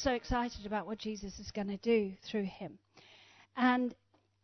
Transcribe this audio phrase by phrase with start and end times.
[0.00, 2.78] so excited about what Jesus is going to do through him.
[3.56, 3.94] And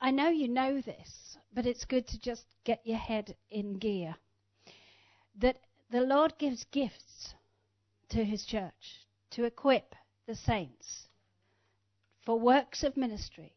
[0.00, 4.16] I know you know this, but it's good to just get your head in gear.
[5.40, 5.56] That
[5.90, 7.34] the Lord gives gifts
[8.10, 9.95] to his church to equip
[10.27, 11.06] the saints
[12.24, 13.54] for works of ministry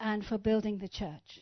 [0.00, 1.40] and for building the church.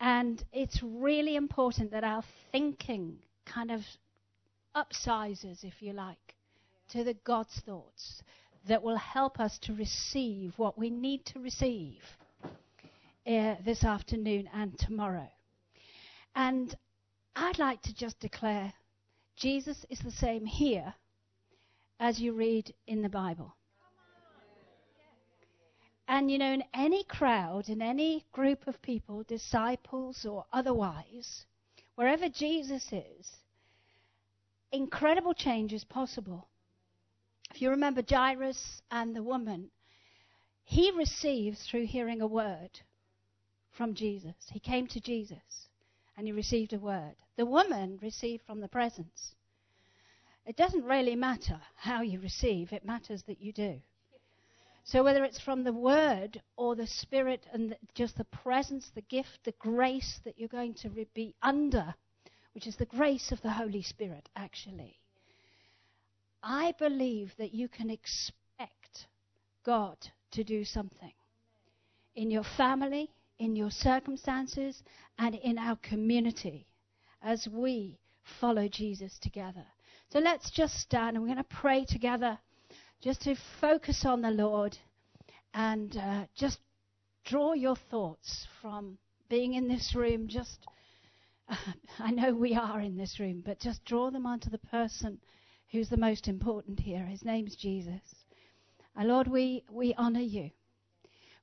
[0.00, 3.82] And it's really important that our thinking kind of
[4.74, 6.34] upsizes, if you like,
[6.90, 8.22] to the God's thoughts
[8.66, 12.02] that will help us to receive what we need to receive
[13.26, 15.28] uh, this afternoon and tomorrow.
[16.34, 16.74] And
[17.34, 18.72] I'd like to just declare
[19.36, 20.94] Jesus is the same here
[21.98, 23.56] as you read in the Bible.
[26.06, 31.46] And you know, in any crowd, in any group of people, disciples or otherwise,
[31.94, 33.36] wherever Jesus is,
[34.72, 36.49] incredible change is possible.
[37.50, 39.70] If you remember Jairus and the woman,
[40.64, 42.80] he received through hearing a word
[43.72, 44.34] from Jesus.
[44.50, 45.68] He came to Jesus
[46.16, 47.16] and he received a word.
[47.36, 49.34] The woman received from the presence.
[50.46, 53.80] It doesn't really matter how you receive, it matters that you do.
[54.84, 59.02] So, whether it's from the Word or the Spirit and the, just the presence, the
[59.02, 61.94] gift, the grace that you're going to be under,
[62.52, 64.99] which is the grace of the Holy Spirit, actually,
[66.42, 69.06] I believe that you can expect
[69.64, 69.96] God
[70.32, 71.12] to do something
[72.14, 74.82] in your family, in your circumstances,
[75.18, 76.66] and in our community
[77.22, 77.98] as we
[78.40, 79.66] follow Jesus together.
[80.10, 82.38] So let's just stand and we're going to pray together
[83.00, 84.76] just to focus on the Lord
[85.54, 86.58] and uh, just
[87.24, 90.26] draw your thoughts from being in this room.
[90.28, 90.66] Just,
[91.48, 91.56] uh,
[91.98, 95.18] I know we are in this room, but just draw them onto the person
[95.70, 97.04] who's the most important here.
[97.06, 98.02] His name's Jesus.
[98.96, 100.50] And Lord, we, we honor you.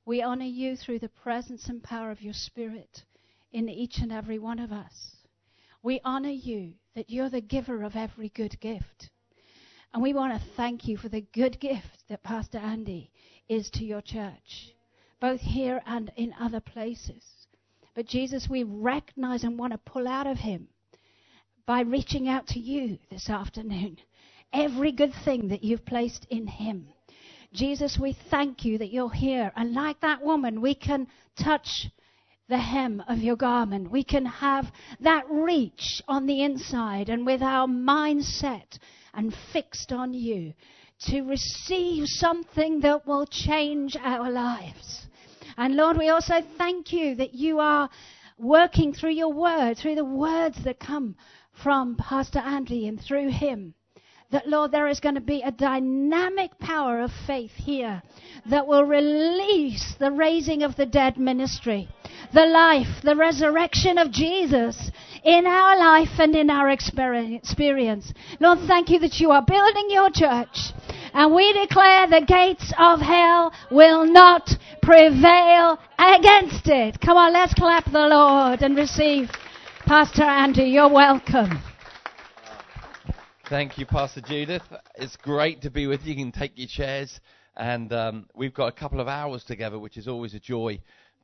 [0.04, 3.04] We honor you through the presence and power of your Spirit
[3.52, 5.16] in each and every one of us.
[5.82, 9.10] We honor you that you're the giver of every good gift.
[9.94, 13.10] And we want to thank you for the good gift that Pastor Andy
[13.48, 14.74] is to your church,
[15.20, 17.24] both here and in other places.
[17.94, 20.68] But Jesus, we recognize and want to pull out of him
[21.64, 23.98] by reaching out to you this afternoon
[24.52, 26.88] every good thing that you've placed in him.
[27.52, 29.52] Jesus, we thank you that you're here.
[29.56, 31.06] And like that woman, we can
[31.42, 31.88] touch
[32.48, 33.90] the hem of your garment.
[33.90, 34.66] We can have
[35.00, 38.78] that reach on the inside and with our mindset
[39.14, 40.54] and fixed on you
[41.06, 45.06] to receive something that will change our lives.
[45.56, 47.88] And Lord, we also thank you that you are
[48.38, 51.16] working through your word, through the words that come
[51.62, 53.74] from Pastor Andy and through him.
[54.30, 58.02] That, Lord, there is going to be a dynamic power of faith here
[58.50, 61.88] that will release the raising of the dead ministry,
[62.34, 64.90] the life, the resurrection of Jesus
[65.24, 68.12] in our life and in our experience.
[68.38, 70.72] Lord, thank you that you are building your church.
[71.14, 74.50] And we declare the gates of hell will not
[74.82, 77.00] prevail against it.
[77.00, 79.30] Come on, let's clap the Lord and receive
[79.86, 80.64] Pastor Andy.
[80.64, 81.62] You're welcome.
[83.48, 84.62] Thank you, Pastor Judith.
[84.96, 86.12] It's great to be with you.
[86.12, 87.18] You can take your chairs,
[87.56, 90.78] and um, we've got a couple of hours together, which is always a joy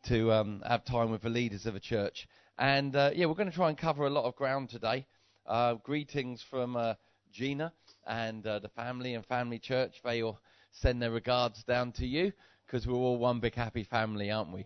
[0.08, 2.26] to um, have time with the leaders of a church.
[2.58, 5.04] And uh, yeah, we're going to try and cover a lot of ground today.
[5.46, 6.94] Uh, greetings from uh,
[7.30, 7.74] Gina
[8.06, 9.96] and uh, the family and family church.
[10.02, 10.38] They all
[10.72, 12.32] send their regards down to you
[12.66, 14.64] because we're all one big happy family, aren't we?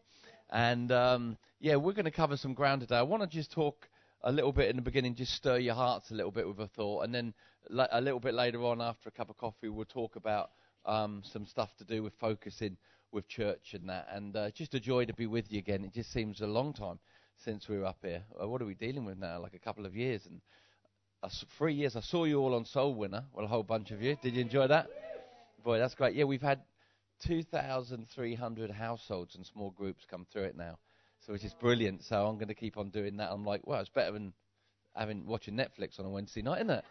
[0.51, 2.99] And um, yeah, we're going to cover some ground today.
[2.99, 3.89] I want to just talk
[4.23, 6.69] a little bit in the beginning, just stir your hearts a little bit with a
[6.69, 7.35] thought, and then
[7.71, 10.51] a little bit later on, after a cup of coffee, we'll talk about
[10.87, 12.77] um, some stuff to do with focusing
[13.13, 14.09] with church and that.
[14.13, 15.85] And uh, just a joy to be with you again.
[15.85, 16.99] It just seems a long time
[17.37, 18.23] since we were up here.
[18.41, 19.41] Uh, what are we dealing with now?
[19.41, 20.41] Like a couple of years and
[21.23, 21.97] uh, three years.
[21.97, 23.25] I saw you all on Soul Winner.
[23.33, 24.17] Well, a whole bunch of you.
[24.23, 24.89] Did you enjoy that?
[25.65, 26.15] Boy, that's great.
[26.15, 26.61] Yeah, we've had
[27.27, 30.79] 2,300 households and small groups come through it now,
[31.27, 32.05] so which is brilliant.
[32.05, 33.31] So I'm going to keep on doing that.
[33.31, 34.33] I'm like, well, it's better than
[34.95, 36.85] having watching Netflix on a Wednesday night, isn't it?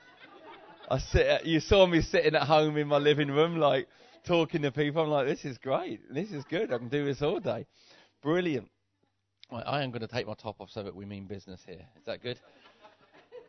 [0.89, 1.45] I sit.
[1.45, 3.87] you saw me sitting at home in my living room, like
[4.25, 5.03] talking to people.
[5.03, 6.01] I'm like, this is great.
[6.13, 6.71] This is good.
[6.71, 7.65] I can do this all day.
[8.23, 8.69] Brilliant.
[9.51, 11.85] Right, I am going to take my top off so that we mean business here.
[11.97, 12.39] Is that good?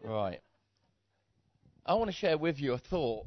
[0.04, 0.40] right.
[1.86, 3.26] I want to share with you a thought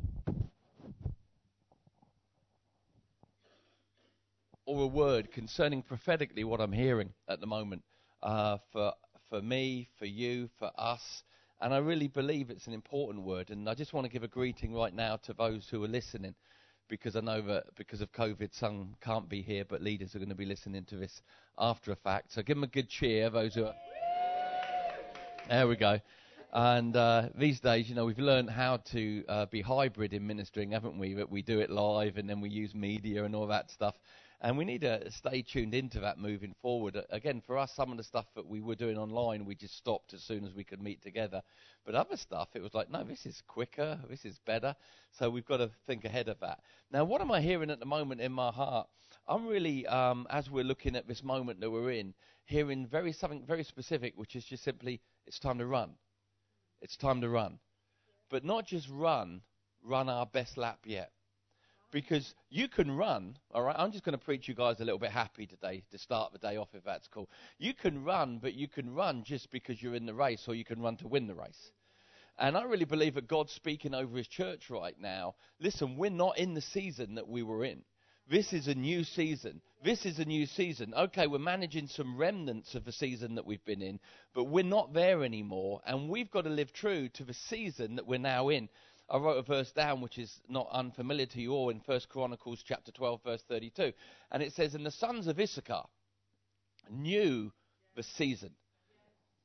[4.65, 7.83] or a word concerning prophetically what I'm hearing at the moment
[8.21, 8.93] uh, for
[9.29, 11.23] for me, for you, for us,
[11.61, 13.51] and I really believe it's an important word.
[13.51, 16.33] And I just want to give a greeting right now to those who are listening
[16.89, 20.29] because I know that because of COVID, some can't be here, but leaders are going
[20.29, 21.21] to be listening to this
[21.57, 22.33] after a fact.
[22.33, 23.75] So give them a good cheer, those who are.
[25.47, 25.99] There we go.
[26.53, 30.71] And uh, these days, you know, we've learned how to uh, be hybrid in ministering,
[30.71, 31.13] haven't we?
[31.13, 33.95] That we do it live and then we use media and all that stuff.
[34.43, 36.97] And we need to stay tuned into that moving forward.
[37.11, 40.15] Again, for us, some of the stuff that we were doing online, we just stopped
[40.15, 41.43] as soon as we could meet together.
[41.85, 44.75] But other stuff, it was like, no, this is quicker, this is better.
[45.11, 46.59] So we've got to think ahead of that.
[46.91, 48.87] Now, what am I hearing at the moment in my heart?
[49.27, 52.15] I'm really, um, as we're looking at this moment that we're in,
[52.45, 55.91] hearing very something very specific, which is just simply, it's time to run.
[56.81, 57.59] It's time to run.
[58.31, 59.41] But not just run,
[59.83, 61.11] run our best lap yet
[61.91, 63.75] because you can run, all right?
[63.77, 66.39] I'm just going to preach you guys a little bit happy today to start the
[66.39, 67.29] day off, if that's cool.
[67.57, 70.65] You can run, but you can run just because you're in the race, or you
[70.65, 71.71] can run to win the race.
[72.37, 75.35] And I really believe that God's speaking over his church right now.
[75.59, 77.83] Listen, we're not in the season that we were in.
[78.31, 79.61] This is a new season.
[79.83, 80.93] This is a new season.
[80.93, 83.99] Okay, we're managing some remnants of the season that we've been in,
[84.33, 88.07] but we're not there anymore, and we've got to live true to the season that
[88.07, 88.69] we're now in.
[89.11, 92.63] I wrote a verse down which is not unfamiliar to you all in First Chronicles
[92.65, 93.91] chapter 12 verse 32.
[94.31, 95.83] And it says, And the sons of Issachar
[96.89, 97.51] knew
[97.95, 98.51] the season,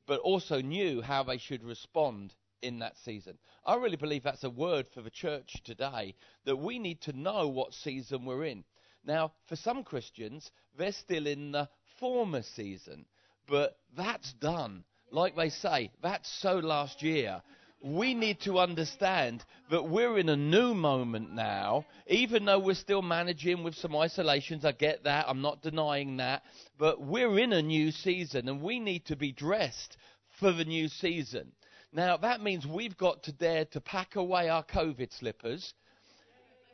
[0.05, 3.37] but also knew how they should respond in that season.
[3.65, 6.15] I really believe that's a word for the church today,
[6.45, 8.63] that we need to know what season we're in.
[9.03, 11.67] Now, for some Christians, they're still in the
[11.99, 13.05] former season,
[13.47, 14.85] but that's done.
[15.11, 17.41] Like they say, that's so last year
[17.81, 23.01] we need to understand that we're in a new moment now, even though we're still
[23.01, 24.65] managing with some isolations.
[24.65, 25.25] I get that.
[25.27, 26.43] I'm not denying that.
[26.77, 29.97] But we're in a new season and we need to be dressed
[30.39, 31.51] for the new season.
[31.93, 35.73] Now, that means we've got to dare to pack away our COVID slippers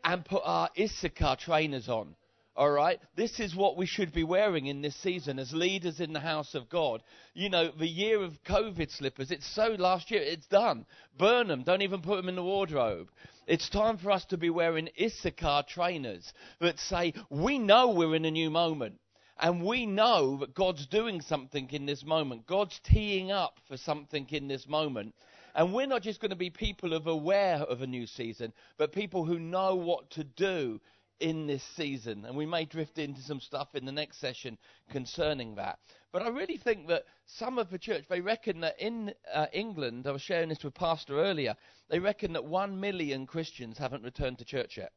[0.04, 2.16] and put our Issachar trainers on.
[2.56, 3.00] All right?
[3.16, 6.54] This is what we should be wearing in this season as leaders in the house
[6.54, 7.02] of God.
[7.34, 10.86] You know, the year of COVID slippers, it's so last year, it's done.
[11.18, 11.64] Burn them.
[11.64, 13.10] Don't even put them in the wardrobe.
[13.48, 18.26] It's time for us to be wearing Issachar trainers that say, we know we're in
[18.26, 19.00] a new moment.
[19.40, 22.46] And we know that God's doing something in this moment.
[22.46, 25.16] God's teeing up for something in this moment.
[25.56, 28.92] And we're not just going to be people are aware of a new season, but
[28.92, 30.80] people who know what to do
[31.24, 32.26] in this season.
[32.26, 34.58] And we may drift into some stuff in the next session
[34.92, 35.80] concerning that.
[36.12, 40.06] But I really think that some of the church, they reckon that in uh, England,
[40.06, 41.56] I was sharing this with Pastor earlier,
[41.90, 44.92] they reckon that one million Christians haven't returned to church yet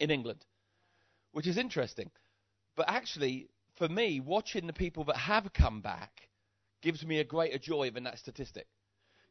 [0.00, 0.44] in England,
[1.30, 2.10] which is interesting.
[2.74, 6.28] But actually, for me, watching the people that have come back
[6.82, 8.66] gives me a greater joy than that statistic.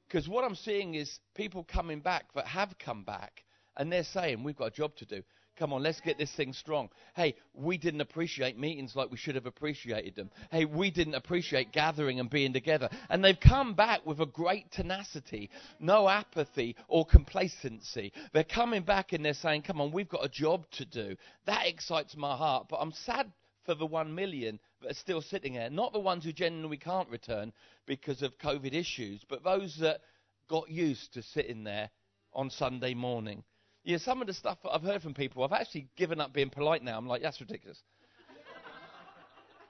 [0.08, 3.44] Because what I'm seeing is people coming back that have come back,
[3.76, 5.22] and they're saying, We've got a job to do.
[5.60, 6.90] Come on, let's get this thing strong.
[7.18, 10.32] Hey, we didn't appreciate meetings like we should have appreciated them.
[10.52, 12.88] Hey, we didn't appreciate gathering and being together.
[13.10, 18.14] And they've come back with a great tenacity, no apathy or complacency.
[18.32, 21.18] They're coming back and they're saying, come on, we've got a job to do.
[21.46, 22.68] That excites my heart.
[22.70, 23.30] But I'm sad
[23.66, 25.70] for the one million that are still sitting there.
[25.70, 27.52] Not the ones who genuinely can't return
[27.86, 30.00] because of COVID issues, but those that
[30.48, 31.90] got used to sitting there
[32.34, 33.44] on Sunday morning
[33.90, 36.84] yeah, some of the stuff I've heard from people, I've actually given up being polite
[36.84, 36.96] now.
[36.96, 37.82] I'm like, that's ridiculous.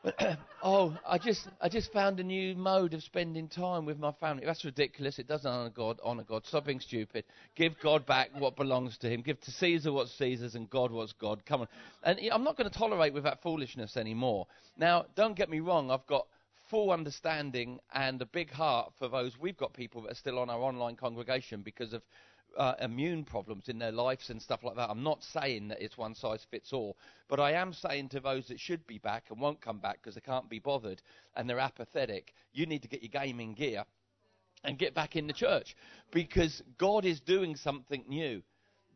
[0.62, 4.44] oh, I just I just found a new mode of spending time with my family.
[4.46, 5.20] That's ridiculous.
[5.20, 6.02] It doesn't honor God.
[6.04, 6.46] Honor God.
[6.46, 7.24] Stop being stupid.
[7.56, 9.22] Give God back what belongs to Him.
[9.22, 11.46] Give to Caesar what's Caesar's and God what's God.
[11.46, 11.68] Come on.
[12.04, 14.48] And I'm not going to tolerate with that foolishness anymore.
[14.78, 15.92] Now, don't get me wrong.
[15.92, 16.28] I've got
[16.70, 19.38] full understanding and a big heart for those.
[19.40, 22.02] We've got people that are still on our online congregation because of
[22.58, 24.90] uh, immune problems in their lives and stuff like that.
[24.90, 28.48] I'm not saying that it's one size fits all, but I am saying to those
[28.48, 31.02] that should be back and won't come back because they can't be bothered
[31.36, 33.86] and they're apathetic, you need to get your gaming gear
[34.64, 35.76] and get back in the church
[36.12, 38.42] because God is doing something new.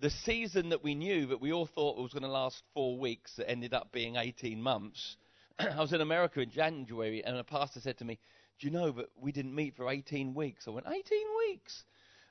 [0.01, 3.35] The season that we knew that we all thought was going to last four weeks
[3.37, 5.15] that ended up being 18 months.
[5.59, 8.19] I was in America in January and a pastor said to me,
[8.59, 10.67] Do you know that we didn't meet for 18 weeks?
[10.67, 11.01] I went, 18
[11.47, 11.85] weeks?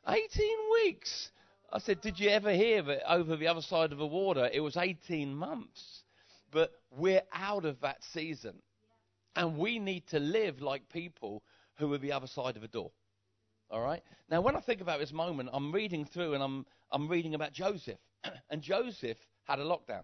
[0.08, 0.48] 18
[0.84, 1.30] weeks.
[1.72, 4.60] I said, Did you ever hear that over the other side of the water it
[4.60, 6.02] was 18 months?
[6.50, 8.54] But we're out of that season.
[9.34, 11.42] And we need to live like people
[11.76, 12.90] who are the other side of the door.
[13.70, 14.02] All right?
[14.30, 17.52] Now, when I think about this moment, I'm reading through and I'm, I'm reading about
[17.52, 17.98] Joseph.
[18.50, 20.02] and Joseph had a lockdown.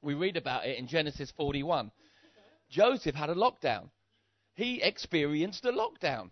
[0.00, 1.90] We read about it in Genesis 41.
[2.70, 3.90] Joseph had a lockdown.
[4.54, 6.30] He experienced a lockdown.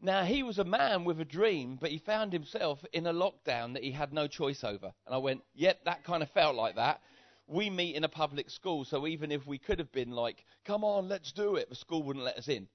[0.00, 3.72] Now, he was a man with a dream, but he found himself in a lockdown
[3.72, 4.92] that he had no choice over.
[5.06, 7.00] And I went, yep, that kind of felt like that.
[7.46, 10.84] We meet in a public school, so even if we could have been like, come
[10.84, 12.68] on, let's do it, the school wouldn't let us in.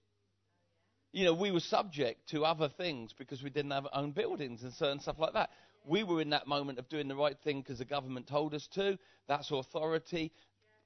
[1.12, 4.64] You know, we were subject to other things because we didn't have our own buildings
[4.64, 5.52] and certain stuff like that.
[5.86, 8.68] We were in that moment of doing the right thing because the government told us
[8.76, 8.98] to.
[9.28, 10.32] That's authority,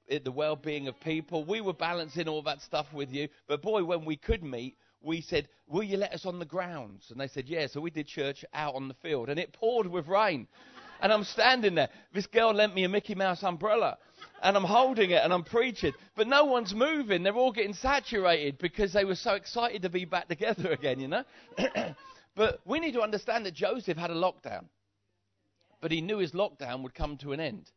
[0.06, 1.44] it, the well being of people.
[1.44, 3.28] We were balancing all that stuff with you.
[3.46, 7.10] But boy, when we could meet, we said, Will you let us on the grounds?
[7.10, 7.68] And they said, Yeah.
[7.68, 9.28] So we did church out on the field.
[9.30, 10.48] And it poured with rain.
[11.00, 11.88] And I'm standing there.
[12.12, 13.98] This girl lent me a Mickey Mouse umbrella.
[14.42, 15.92] And I'm holding it and I'm preaching.
[16.14, 17.22] But no one's moving.
[17.22, 21.08] They're all getting saturated because they were so excited to be back together again, you
[21.08, 21.24] know?
[22.34, 24.64] but we need to understand that Joseph had a lockdown.
[25.80, 27.70] But he knew his lockdown would come to an end.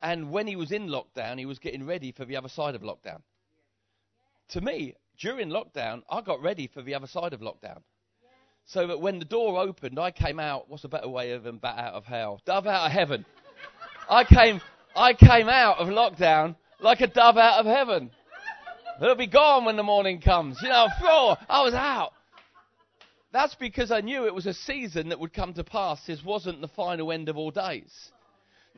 [0.00, 2.82] And when he was in lockdown, he was getting ready for the other side of
[2.82, 3.20] lockdown.
[4.50, 7.82] To me, during lockdown, I got ready for the other side of lockdown.
[8.66, 10.68] So that when the door opened, I came out.
[10.68, 12.40] What's a better way of than bat out of hell?
[12.44, 13.24] Dove out of heaven.
[14.08, 14.60] I came,
[14.94, 18.10] I came out of lockdown like a dove out of heaven.
[19.00, 20.58] It'll be gone when the morning comes.
[20.62, 22.12] You know, Floor, I was out.
[23.32, 26.04] That's because I knew it was a season that would come to pass.
[26.06, 28.10] This wasn't the final end of all days.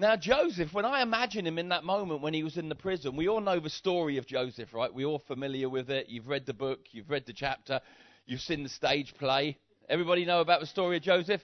[0.00, 3.16] Now, Joseph, when I imagine him in that moment when he was in the prison,
[3.16, 4.92] we all know the story of Joseph, right?
[4.92, 6.08] We're all familiar with it.
[6.08, 7.82] You've read the book, you've read the chapter,
[8.24, 9.58] you've seen the stage play.
[9.90, 11.42] Everybody know about the story of Joseph?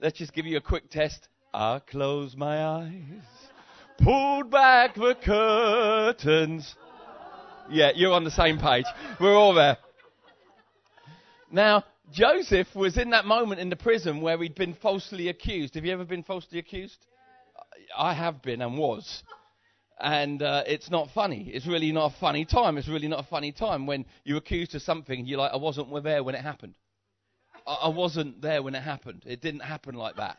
[0.00, 1.28] Let's just give you a quick test.
[1.52, 2.92] I close my eyes,
[3.98, 6.74] pulled back the curtains.
[7.68, 8.86] Yeah, you're on the same page.
[9.20, 9.76] We're all there.
[11.52, 15.74] Now, Joseph was in that moment in the prison where he'd been falsely accused.
[15.74, 17.04] Have you ever been falsely accused?
[17.96, 19.22] I have been and was.
[19.98, 21.50] And uh, it's not funny.
[21.52, 22.76] It's really not a funny time.
[22.76, 25.56] It's really not a funny time when you're accused of something and you're like, I
[25.56, 26.74] wasn't there when it happened.
[27.66, 29.22] I, I wasn't there when it happened.
[29.26, 30.38] It didn't happen like that.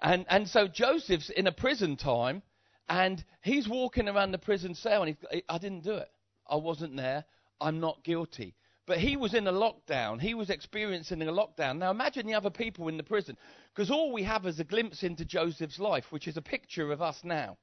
[0.00, 2.42] And, and so Joseph's in a prison time
[2.88, 6.08] and he's walking around the prison cell and he's, I didn't do it.
[6.48, 7.24] I wasn't there.
[7.60, 8.54] I'm not guilty.
[8.86, 10.20] But he was in a lockdown.
[10.20, 11.78] He was experiencing a lockdown.
[11.78, 13.36] Now imagine the other people in the prison.
[13.74, 17.00] Because all we have is a glimpse into Joseph's life, which is a picture of
[17.00, 17.56] us now.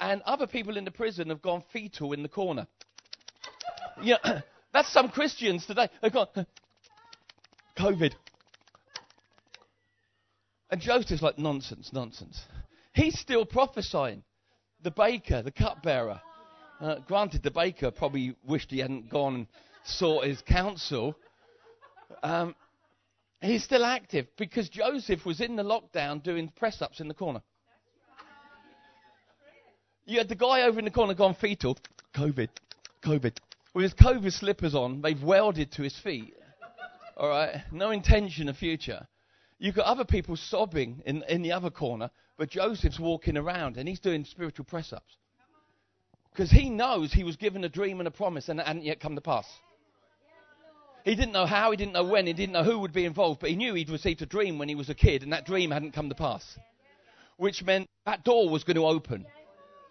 [0.00, 2.66] And other people in the prison have gone fetal in the corner.
[4.02, 4.16] Yeah,
[4.72, 5.88] that's some Christians today.
[6.02, 6.28] They've gone,
[7.78, 8.14] COVID.
[10.70, 12.40] And Joseph's like, nonsense, nonsense.
[12.92, 14.24] He's still prophesying.
[14.82, 16.20] The baker, the cupbearer.
[16.80, 19.46] Uh, granted, the baker probably wished he hadn't gone and
[19.88, 21.16] sought his counsel.
[22.22, 22.54] Um,
[23.40, 27.42] he's still active because Joseph was in the lockdown doing press ups in the corner.
[30.06, 31.76] You had the guy over in the corner gone fetal.
[32.14, 32.48] COVID,
[33.04, 33.36] COVID.
[33.74, 36.34] With his COVID slippers on, they've welded to his feet.
[37.16, 39.06] All right, no intention of future.
[39.58, 43.88] You've got other people sobbing in, in the other corner, but Joseph's walking around and
[43.88, 45.16] he's doing spiritual press ups.
[46.30, 49.00] Because he knows he was given a dream and a promise and it hadn't yet
[49.00, 49.46] come to pass.
[51.08, 53.40] He didn't know how, he didn't know when, he didn't know who would be involved,
[53.40, 55.70] but he knew he'd received a dream when he was a kid, and that dream
[55.70, 56.58] hadn't come to pass.
[57.38, 59.24] Which meant that door was going to open.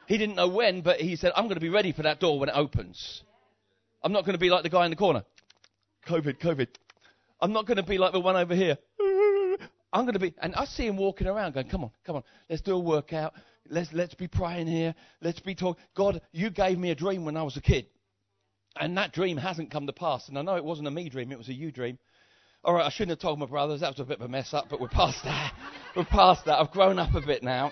[0.05, 2.39] He didn't know when, but he said, I'm going to be ready for that door
[2.39, 3.24] when it opens.
[4.03, 5.24] I'm not going to be like the guy in the corner.
[6.07, 6.67] COVID, COVID.
[7.41, 8.77] I'm not going to be like the one over here.
[9.91, 12.24] I'm going to be, and I see him walking around going, come on, come on,
[12.47, 13.33] let's do a workout.
[13.67, 14.93] Let's, let's be praying here.
[15.21, 15.81] Let's be talking.
[15.95, 17.88] God, you gave me a dream when I was a kid.
[18.79, 20.27] And that dream hasn't come to pass.
[20.29, 21.98] And I know it wasn't a me dream, it was a you dream.
[22.63, 23.81] All right, I shouldn't have told my brothers.
[23.81, 25.53] That was a bit of a mess up, but we're past that.
[25.96, 26.60] we're past that.
[26.60, 27.72] I've grown up a bit now.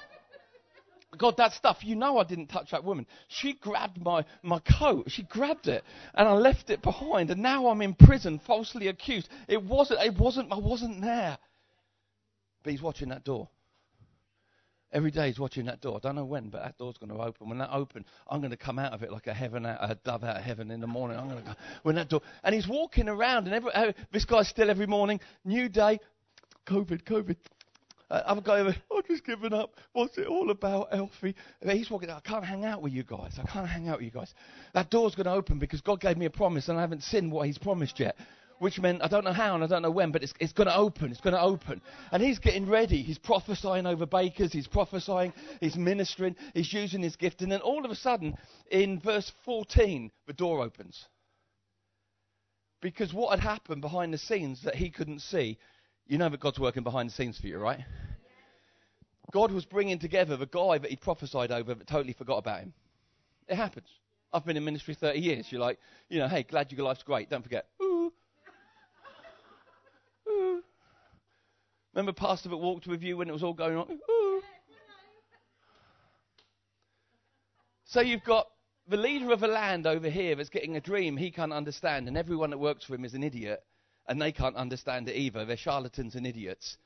[1.17, 3.05] God, that stuff, you know I didn't touch that woman.
[3.27, 5.05] She grabbed my, my coat.
[5.07, 5.83] She grabbed it
[6.13, 9.29] and I left it behind and now I'm in prison falsely accused.
[9.47, 11.37] It wasn't, it wasn't, I wasn't there.
[12.63, 13.47] But he's watching that door.
[14.91, 15.97] Every day he's watching that door.
[15.97, 17.49] I don't know when, but that door's going to open.
[17.49, 19.95] When that opens, I'm going to come out of it like a heaven, out, a
[19.95, 21.17] dove out of heaven in the morning.
[21.17, 24.25] I'm going to go when that door, and he's walking around, and every, uh, this
[24.25, 25.19] guy's still every morning.
[25.43, 25.99] New day,
[26.67, 27.35] COVID, COVID.
[28.09, 29.71] Uh, other guy, I've just given up.
[29.93, 31.35] What's it all about, Alfie?
[31.61, 32.09] He's walking.
[32.11, 33.39] I can't hang out with you guys.
[33.41, 34.33] I can't hang out with you guys.
[34.73, 37.31] That door's going to open because God gave me a promise, and I haven't seen
[37.31, 38.15] what He's promised yet
[38.59, 40.67] which meant I don't know how and I don't know when, but it's, it's going
[40.67, 41.11] to open.
[41.11, 41.81] It's going to open.
[42.11, 43.01] And he's getting ready.
[43.01, 44.53] He's prophesying over bakers.
[44.53, 45.33] He's prophesying.
[45.59, 46.35] He's ministering.
[46.53, 47.41] He's using his gift.
[47.41, 48.37] And then all of a sudden,
[48.71, 51.05] in verse 14, the door opens.
[52.81, 55.57] Because what had happened behind the scenes that he couldn't see,
[56.07, 57.79] you know that God's working behind the scenes for you, right?
[59.31, 62.73] God was bringing together the guy that he prophesied over but totally forgot about him.
[63.47, 63.87] It happens.
[64.31, 65.47] I've been in ministry 30 years.
[65.49, 67.29] You're like, you know, hey, glad your life's great.
[67.29, 67.67] Don't forget.
[67.81, 68.11] Ooh,
[71.95, 73.99] Remember Pastor that walked with you when it was all going on?
[77.85, 78.47] So you've got
[78.89, 82.17] the leader of a land over here that's getting a dream he can't understand, and
[82.17, 83.63] everyone that works for him is an idiot,
[84.07, 85.45] and they can't understand it either.
[85.45, 86.77] They're charlatans and idiots.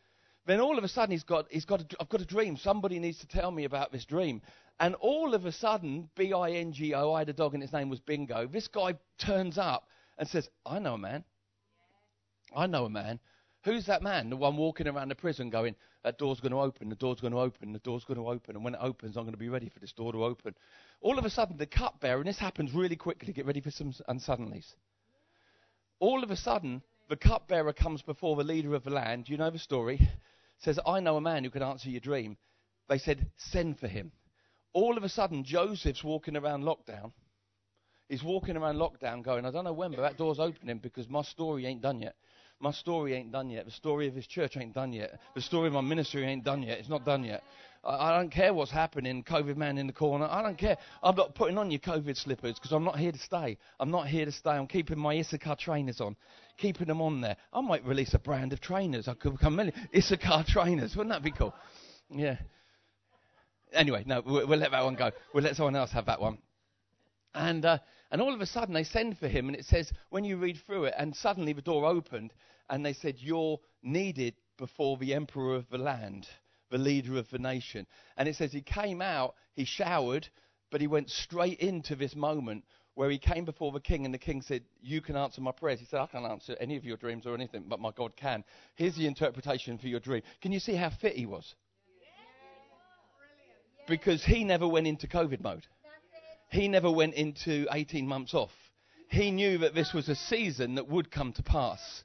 [0.45, 2.55] Then all of a sudden he's got, he's got a, I've got a dream.
[2.55, 4.43] Somebody needs to tell me about this dream.
[4.79, 8.47] And all of a sudden, B-I-N-G-O, I had a dog and his name was Bingo.
[8.47, 9.87] This guy turns up
[10.17, 11.23] and says, I know a man.
[12.55, 13.19] I know a man.
[13.65, 14.29] Who's that man?
[14.29, 17.33] The one walking around the prison going, that door's going to open, the door's going
[17.33, 19.49] to open, the door's going to open, and when it opens, I'm going to be
[19.49, 20.55] ready for this door to open.
[21.01, 23.93] All of a sudden, the cupbearer, and this happens really quickly, get ready for some
[24.07, 24.75] unsuddenlies.
[25.99, 29.27] All of a sudden, the cupbearer comes before the leader of the land.
[29.27, 30.09] You know the story.
[30.59, 32.37] Says, I know a man who can answer your dream.
[32.87, 34.11] They said, send for him.
[34.73, 37.11] All of a sudden, Joseph's walking around lockdown.
[38.07, 41.21] He's walking around lockdown going, I don't know when, but that door's opening because my
[41.23, 42.15] story ain't done yet.
[42.61, 43.65] My story ain't done yet.
[43.65, 45.17] The story of his church ain't done yet.
[45.33, 46.79] The story of my ministry ain't done yet.
[46.79, 47.41] It's not done yet.
[47.85, 50.27] I, I don't care what's happening, COVID man in the corner.
[50.29, 50.77] I don't care.
[51.01, 53.57] I'm not putting on your COVID slippers because I'm not here to stay.
[53.79, 54.51] I'm not here to stay.
[54.51, 56.17] I'm keeping my Issachar trainers on,
[56.57, 57.37] keeping them on there.
[57.53, 59.07] I might release a brand of trainers.
[59.07, 60.97] I could become million Issachar trainers.
[60.97, 61.53] Wouldn't that be cool?
[62.09, 62.37] Yeah.
[63.71, 65.11] Anyway, no, we'll, we'll let that one go.
[65.33, 66.39] We'll let someone else have that one.
[67.33, 67.77] And, uh,
[68.11, 70.57] and all of a sudden they send for him, and it says, when you read
[70.65, 72.33] through it, and suddenly the door opened,
[72.69, 76.27] and they said, You're needed before the emperor of the land,
[76.69, 77.87] the leader of the nation.
[78.17, 80.27] And it says he came out, he showered,
[80.71, 82.63] but he went straight into this moment
[82.95, 85.79] where he came before the king, and the king said, You can answer my prayers.
[85.79, 88.43] He said, I can't answer any of your dreams or anything, but my God can.
[88.75, 90.21] Here's the interpretation for your dream.
[90.41, 91.55] Can you see how fit he was?
[93.87, 95.65] Because he never went into COVID mode.
[96.50, 98.51] He never went into 18 months off.
[99.10, 102.03] He knew that this was a season that would come to pass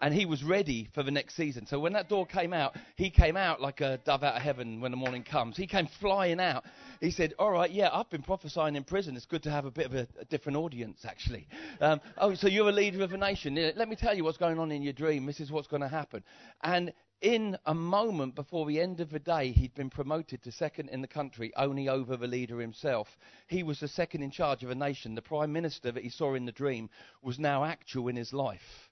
[0.00, 1.66] and he was ready for the next season.
[1.66, 4.80] So when that door came out, he came out like a dove out of heaven
[4.80, 5.56] when the morning comes.
[5.56, 6.64] He came flying out.
[7.00, 9.16] He said, All right, yeah, I've been prophesying in prison.
[9.16, 11.48] It's good to have a bit of a, a different audience, actually.
[11.80, 13.54] Um, oh, so you're a leader of a nation.
[13.54, 15.26] Let me tell you what's going on in your dream.
[15.26, 16.22] This is what's going to happen.
[16.62, 20.88] And in a moment before the end of the day, he'd been promoted to second
[20.90, 23.18] in the country, only over the leader himself.
[23.48, 25.14] He was the second in charge of a nation.
[25.14, 26.90] The prime minister that he saw in the dream
[27.22, 28.90] was now actual in his life.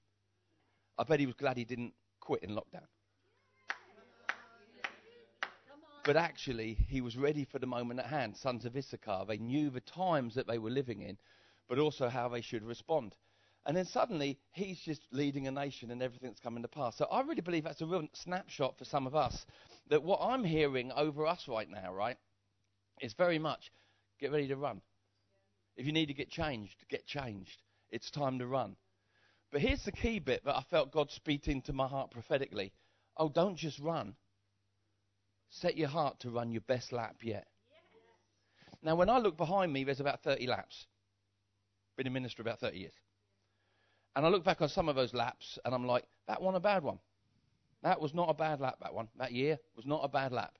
[0.99, 2.87] I bet he was glad he didn't quit in lockdown.
[6.05, 8.37] But actually, he was ready for the moment at hand.
[8.37, 11.19] Sons of Issachar, they knew the times that they were living in,
[11.69, 13.15] but also how they should respond.
[13.67, 16.97] And then suddenly, he's just leading a nation and everything's coming to pass.
[16.97, 19.45] So I really believe that's a real snapshot for some of us.
[19.91, 22.17] That what I'm hearing over us right now, right,
[23.01, 23.73] is very much
[24.21, 24.81] get ready to run.
[25.77, 27.61] If you need to get changed, get changed.
[27.91, 28.77] It's time to run.
[29.51, 32.73] But here's the key bit that I felt God speak into my heart prophetically.
[33.17, 34.15] Oh, don't just run.
[35.51, 37.47] Set your heart to run your best lap yet.
[38.83, 40.87] Now, when I look behind me, there's about 30 laps.
[41.97, 42.93] Been in ministry about 30 years.
[44.17, 46.61] And I look back on some of those laps, and I'm like, that one a
[46.61, 46.99] bad one.
[47.83, 49.09] That was not a bad lap, that one.
[49.19, 50.55] That year was not a bad lap.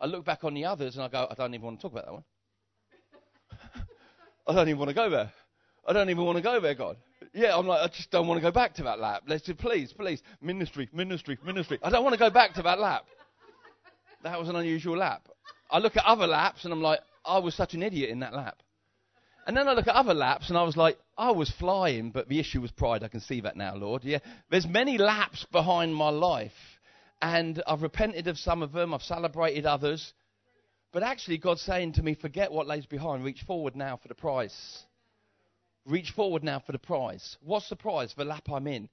[0.00, 1.92] I look back on the others, and I go, I don't even want to talk
[1.92, 2.24] about that one.
[4.48, 5.32] I don't even want to go there.
[5.86, 6.96] I don't even want to go there, God.
[7.32, 9.22] Yeah, I'm like, I just don't want to go back to that lap.
[9.28, 11.78] Let's do, please, please, ministry, ministry, ministry.
[11.84, 13.04] I don't want to go back to that lap.
[14.24, 15.28] That was an unusual lap.
[15.70, 18.34] I look at other laps and I'm like, I was such an idiot in that
[18.34, 18.62] lap.
[19.46, 22.28] And then I look at other laps and I was like, I was flying, but
[22.28, 23.02] the issue was pride.
[23.02, 24.04] I can see that now, Lord.
[24.04, 24.18] Yeah,
[24.50, 26.52] there's many laps behind my life,
[27.22, 28.92] and I've repented of some of them.
[28.92, 30.12] I've celebrated others,
[30.92, 33.24] but actually, God's saying to me, forget what lays behind.
[33.24, 34.84] Reach forward now for the prize.
[35.86, 37.36] Reach forward now for the prize.
[37.42, 38.12] What's the prize?
[38.16, 38.88] The lap I'm in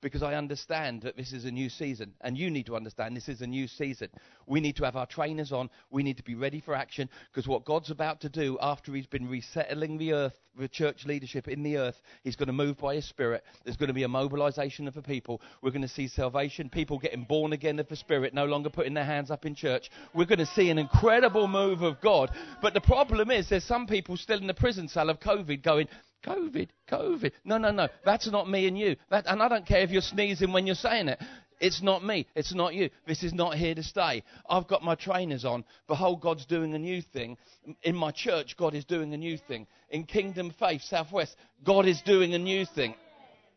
[0.00, 2.14] because I understand that this is a new season.
[2.20, 4.08] And you need to understand this is a new season.
[4.46, 5.70] We need to have our trainers on.
[5.90, 9.06] We need to be ready for action because what God's about to do after He's
[9.06, 12.94] been resettling the earth, the church leadership in the earth, He's going to move by
[12.94, 13.44] His Spirit.
[13.64, 15.40] There's going to be a mobilization of the people.
[15.62, 18.94] We're going to see salvation, people getting born again of the Spirit, no longer putting
[18.94, 19.90] their hands up in church.
[20.14, 22.30] We're going to see an incredible move of God.
[22.62, 25.88] But the problem is, there's some people still in the prison cell of COVID going,
[26.24, 27.32] COVID, COVID.
[27.44, 27.88] No, no, no.
[28.04, 28.96] That's not me and you.
[29.10, 31.22] That, and I don't care if you're sneezing when you're saying it.
[31.60, 32.26] It's not me.
[32.34, 32.90] It's not you.
[33.06, 34.22] This is not here to stay.
[34.48, 35.64] I've got my trainers on.
[35.86, 37.36] Behold, God's doing a new thing.
[37.82, 39.66] In my church, God is doing a new thing.
[39.90, 42.94] In Kingdom Faith Southwest, God is doing a new thing.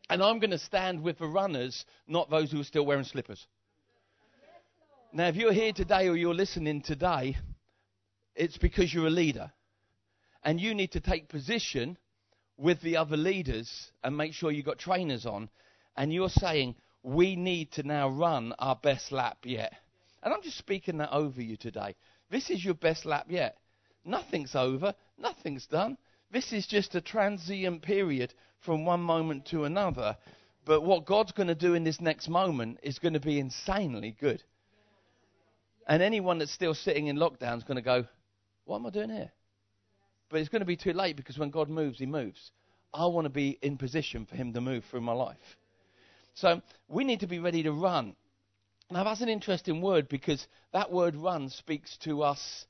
[0.10, 3.46] And I'm going to stand with the runners, not those who are still wearing slippers.
[5.14, 7.38] Now, if you're here today or you're listening today,
[8.36, 9.52] it's because you're a leader.
[10.44, 11.98] And you need to take position
[12.58, 15.50] with the other leaders and make sure you've got trainers on,
[15.96, 19.74] and you're saying, we need to now run our best lap yet.
[20.24, 21.96] And I'm just speaking that over you today.
[22.30, 23.58] This is your best lap yet.
[24.06, 25.98] Nothing's over, nothing's done.
[26.32, 30.18] This is just a transient period from one moment to another.
[30.66, 34.16] But what God's going to do in this next moment is going to be insanely
[34.20, 34.44] good.
[35.88, 38.06] And anyone that's still sitting in lockdown is going to go,
[38.66, 39.32] What am I doing here?
[40.32, 42.52] But it's going to be too late because when God moves, He moves.
[42.94, 45.58] I want to be in position for Him to move through my life.
[46.34, 48.16] So we need to be ready to run.
[48.90, 52.66] Now, that's an interesting word because that word run speaks to us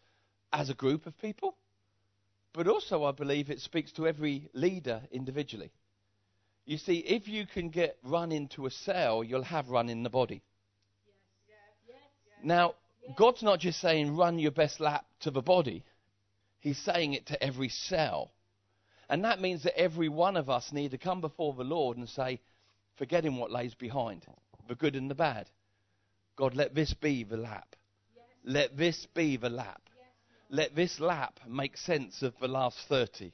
[0.52, 1.56] as a group of people,
[2.54, 5.71] but also I believe it speaks to every leader individually.
[6.65, 10.10] You see, if you can get run into a cell, you'll have run in the
[10.10, 10.41] body.
[12.43, 12.76] Now,
[13.15, 15.84] God's not just saying run your best lap to the body,
[16.62, 18.32] He's saying it to every cell.
[19.10, 22.08] And that means that every one of us need to come before the Lord and
[22.08, 22.39] say,
[22.95, 24.26] forgetting what lays behind,
[24.69, 25.50] the good and the bad.
[26.38, 27.76] God, let this be the lap.
[28.15, 28.26] Yes.
[28.45, 29.82] Let this be the lap.
[29.88, 30.06] Yes.
[30.50, 33.34] Let this lap make sense of the last 30.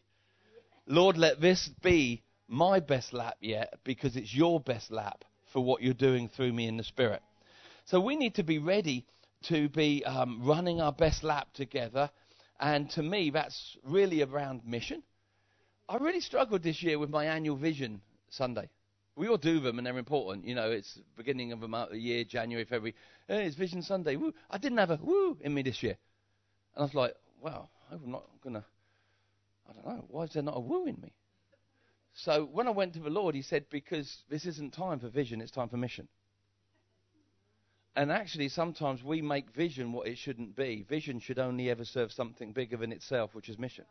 [0.88, 5.82] Lord, let this be my best lap yet because it's your best lap for what
[5.82, 7.22] you're doing through me in the Spirit.
[7.86, 9.06] So we need to be ready
[9.44, 12.10] to be um, running our best lap together.
[12.60, 15.04] And to me, that's really around mission.
[15.88, 18.70] I really struggled this year with my annual vision Sunday.
[19.16, 20.46] We all do them and they're important.
[20.46, 22.96] You know, it's beginning of the year, January, February.
[23.28, 24.16] Hey, it's Vision Sunday.
[24.16, 24.34] Woo.
[24.50, 25.98] I didn't have a woo in me this year.
[26.76, 28.64] And I was like, well, I'm not going to,
[29.70, 31.14] I don't know, why is there not a woo in me?
[32.14, 35.42] So when I went to the Lord, He said, because this isn't time for vision,
[35.42, 36.08] it's time for mission.
[37.98, 40.84] And actually, sometimes we make vision what it shouldn't be.
[40.84, 43.86] Vision should only ever serve something bigger than itself, which is mission.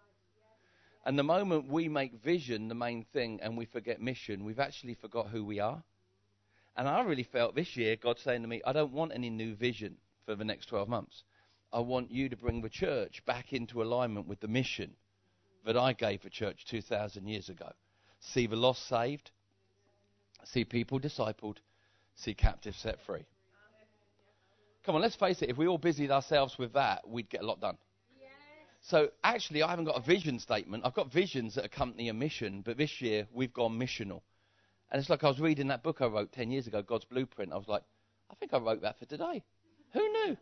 [1.04, 4.94] And the moment we make vision the main thing and we forget mission, we've actually
[4.94, 5.82] forgot who we are.
[6.76, 9.56] And I really felt this year God saying to me, I don't want any new
[9.56, 11.24] vision for the next 12 months.
[11.72, 14.92] I want you to bring the church back into alignment with the mission
[15.64, 17.72] that I gave the church 2,000 years ago.
[18.20, 19.32] See the lost saved,
[20.44, 21.56] see people discipled,
[22.14, 23.26] see captives set free.
[24.86, 27.46] Come on, let's face it, if we all busied ourselves with that, we'd get a
[27.46, 27.76] lot done.
[28.82, 30.84] So actually, I haven't got a vision statement.
[30.86, 34.20] I've got visions that accompany a mission, but this year we've gone missional.
[34.92, 37.52] And it's like I was reading that book I wrote 10 years ago, God's Blueprint.
[37.52, 37.82] I was like,
[38.30, 39.42] I think I wrote that for today.
[39.92, 40.36] Who knew?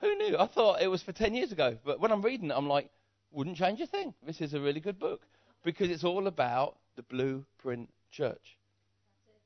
[0.00, 0.38] Who knew?
[0.38, 1.76] I thought it was for 10 years ago.
[1.84, 2.88] But when I'm reading it, I'm like,
[3.32, 4.14] wouldn't change a thing.
[4.24, 5.22] This is a really good book
[5.64, 8.58] because it's all about the Blueprint Church,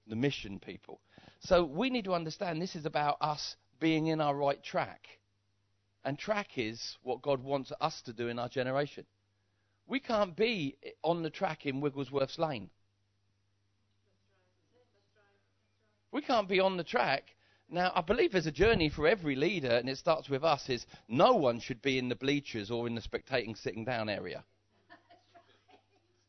[0.06, 1.00] the mission people.
[1.40, 5.06] So we need to understand this is about us being in our right track.
[6.04, 9.04] And track is what God wants us to do in our generation.
[9.88, 12.70] We can't be on the track in Wigglesworth's Lane.
[16.12, 17.24] We can't be on the track.
[17.68, 20.86] Now, I believe there's a journey for every leader, and it starts with us, is
[21.08, 24.44] no one should be in the bleachers or in the spectating sitting down area.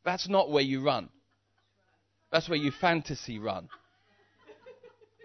[0.03, 1.10] That's not where you run.
[2.31, 3.69] That's where you fantasy run.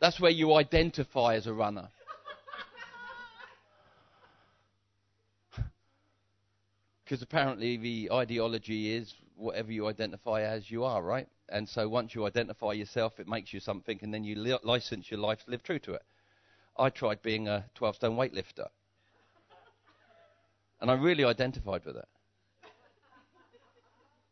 [0.01, 1.89] That's where you identify as a runner.
[7.05, 11.29] Because apparently the ideology is whatever you identify as you are, right?
[11.49, 15.11] And so once you identify yourself, it makes you something, and then you li- license
[15.11, 16.03] your life to live true to it.
[16.79, 18.69] I tried being a 12 stone weightlifter.
[20.81, 22.09] And I really identified with it.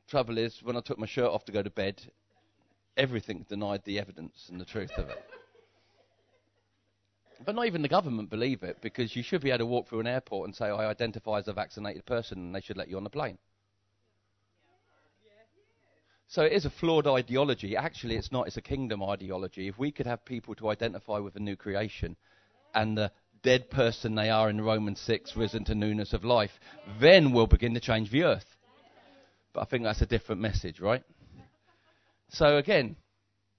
[0.08, 2.02] Trouble is, when I took my shirt off to go to bed,
[2.96, 5.22] everything denied the evidence and the truth of it.
[7.44, 10.00] But not even the government believe it because you should be able to walk through
[10.00, 12.96] an airport and say, I identify as a vaccinated person, and they should let you
[12.96, 13.38] on the plane.
[16.28, 17.76] So it is a flawed ideology.
[17.76, 18.46] Actually, it's not.
[18.46, 19.66] It's a kingdom ideology.
[19.66, 22.14] If we could have people to identify with a new creation
[22.72, 23.10] and the
[23.42, 26.52] dead person they are in Romans 6 risen to newness of life,
[27.00, 28.44] then we'll begin to change the earth.
[29.52, 31.02] But I think that's a different message, right?
[32.28, 32.96] So again,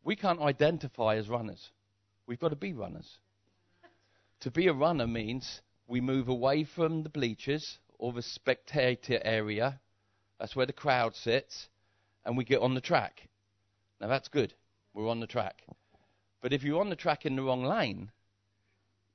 [0.05, 1.71] we can't identify as runners.
[2.25, 3.19] We've got to be runners.
[4.41, 9.79] To be a runner means we move away from the bleachers or the spectator area.
[10.39, 11.69] That's where the crowd sits.
[12.25, 13.27] And we get on the track.
[13.99, 14.53] Now that's good.
[14.93, 15.63] We're on the track.
[16.41, 18.11] But if you're on the track in the wrong lane,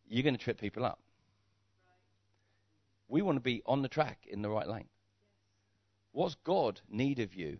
[0.09, 1.01] you're going to trip people up.
[3.09, 4.89] We want to be on the track in the right lane.
[6.13, 7.59] What's God need of you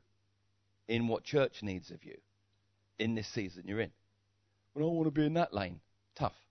[0.89, 2.17] in what church needs of you
[2.99, 3.91] in this season you're in?
[4.75, 5.81] Well, I don't want to be in that lane.
[6.15, 6.46] Tough.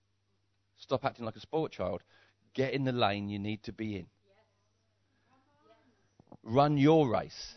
[0.78, 2.02] Stop acting like a sport child.
[2.54, 4.06] Get in the lane you need to be in.
[6.42, 7.56] Run your race,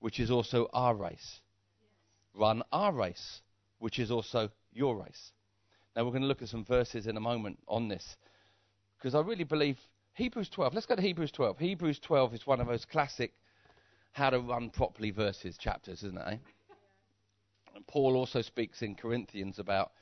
[0.00, 1.40] which is also our race.
[2.34, 3.40] Run our race,
[3.78, 5.32] which is also your race.
[5.94, 8.16] Now, we're going to look at some verses in a moment on this
[8.96, 9.78] because I really believe
[10.14, 10.74] Hebrews 12.
[10.74, 11.58] Let's go to Hebrews 12.
[11.58, 13.32] Hebrews 12 is one of those classic
[14.12, 16.24] how to run properly verses chapters, isn't it?
[16.26, 16.36] Eh?
[17.74, 19.92] And Paul also speaks in Corinthians about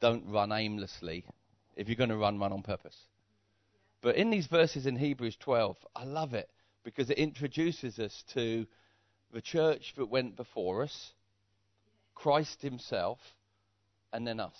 [0.00, 1.24] don't run aimlessly.
[1.76, 2.96] If you're going to run, run on purpose.
[4.00, 6.48] But in these verses in Hebrews 12, I love it
[6.84, 8.66] because it introduces us to
[9.32, 11.12] the church that went before us,
[12.14, 13.18] Christ Himself,
[14.12, 14.56] and then us.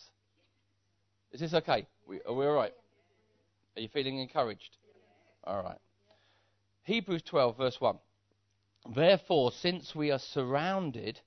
[1.33, 1.87] Is this okay?
[2.26, 2.74] Are we all right?
[3.76, 4.76] Are you feeling encouraged?
[5.44, 5.79] All right.
[6.85, 7.98] Hebrews 12, verse 1.
[8.94, 11.20] Therefore, since we are surrounded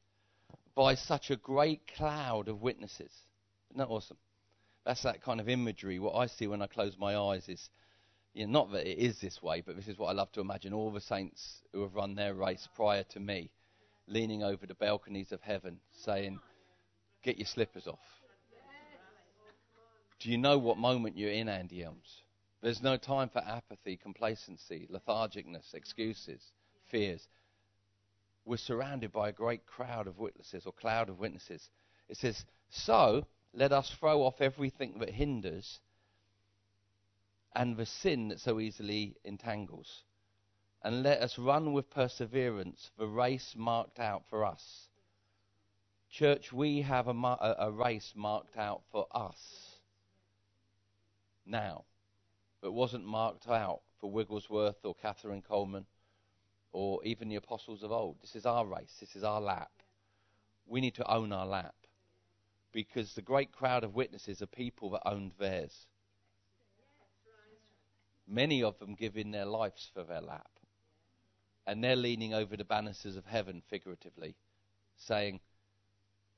[0.75, 3.11] by such a great cloud of witnesses,
[3.69, 4.17] isn't that awesome?
[4.89, 5.99] That's that kind of imagery.
[5.99, 7.69] What I see when I close my eyes is,
[8.33, 10.41] you know, not that it is this way, but this is what I love to
[10.41, 10.73] imagine.
[10.73, 13.51] All the saints who have run their race prior to me,
[14.07, 16.39] leaning over the balconies of heaven, saying,
[17.21, 17.99] "Get your slippers off."
[20.17, 22.23] Do you know what moment you're in, Andy Elms?
[22.61, 26.51] There's no time for apathy, complacency, lethargicness, excuses,
[26.87, 27.27] fears.
[28.43, 31.69] We're surrounded by a great crowd of witnesses or cloud of witnesses.
[32.07, 35.79] It says, So let us throw off everything that hinders
[37.55, 40.03] and the sin that so easily entangles.
[40.83, 44.87] And let us run with perseverance the race marked out for us.
[46.09, 49.75] Church, we have a, a, race marked out for us
[51.45, 51.85] now
[52.61, 55.85] but wasn't marked out for Wigglesworth or Kathryn Kuhlman
[56.71, 58.17] or even the apostles of old.
[58.21, 59.71] This is our race, this is our lap.
[60.65, 61.75] We need to own our lap
[62.71, 65.87] because the great crowd of witnesses are people that owned theirs.
[68.27, 70.49] Many of them giving their lives for their lap.
[71.65, 74.35] And they're leaning over the banisters of heaven, figuratively,
[74.97, 75.39] saying,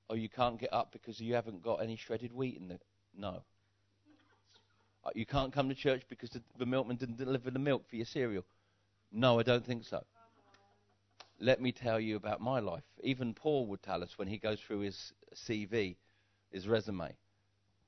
[0.09, 2.79] Oh, you can't get up because you haven't got any shredded wheat in the.
[3.17, 3.43] No.
[5.05, 7.95] Uh, you can't come to church because the, the milkman didn't deliver the milk for
[7.95, 8.43] your cereal.
[9.11, 10.03] No, I don't think so.
[11.39, 12.83] Let me tell you about my life.
[13.03, 15.95] Even Paul would tell us when he goes through his CV,
[16.51, 17.15] his resume.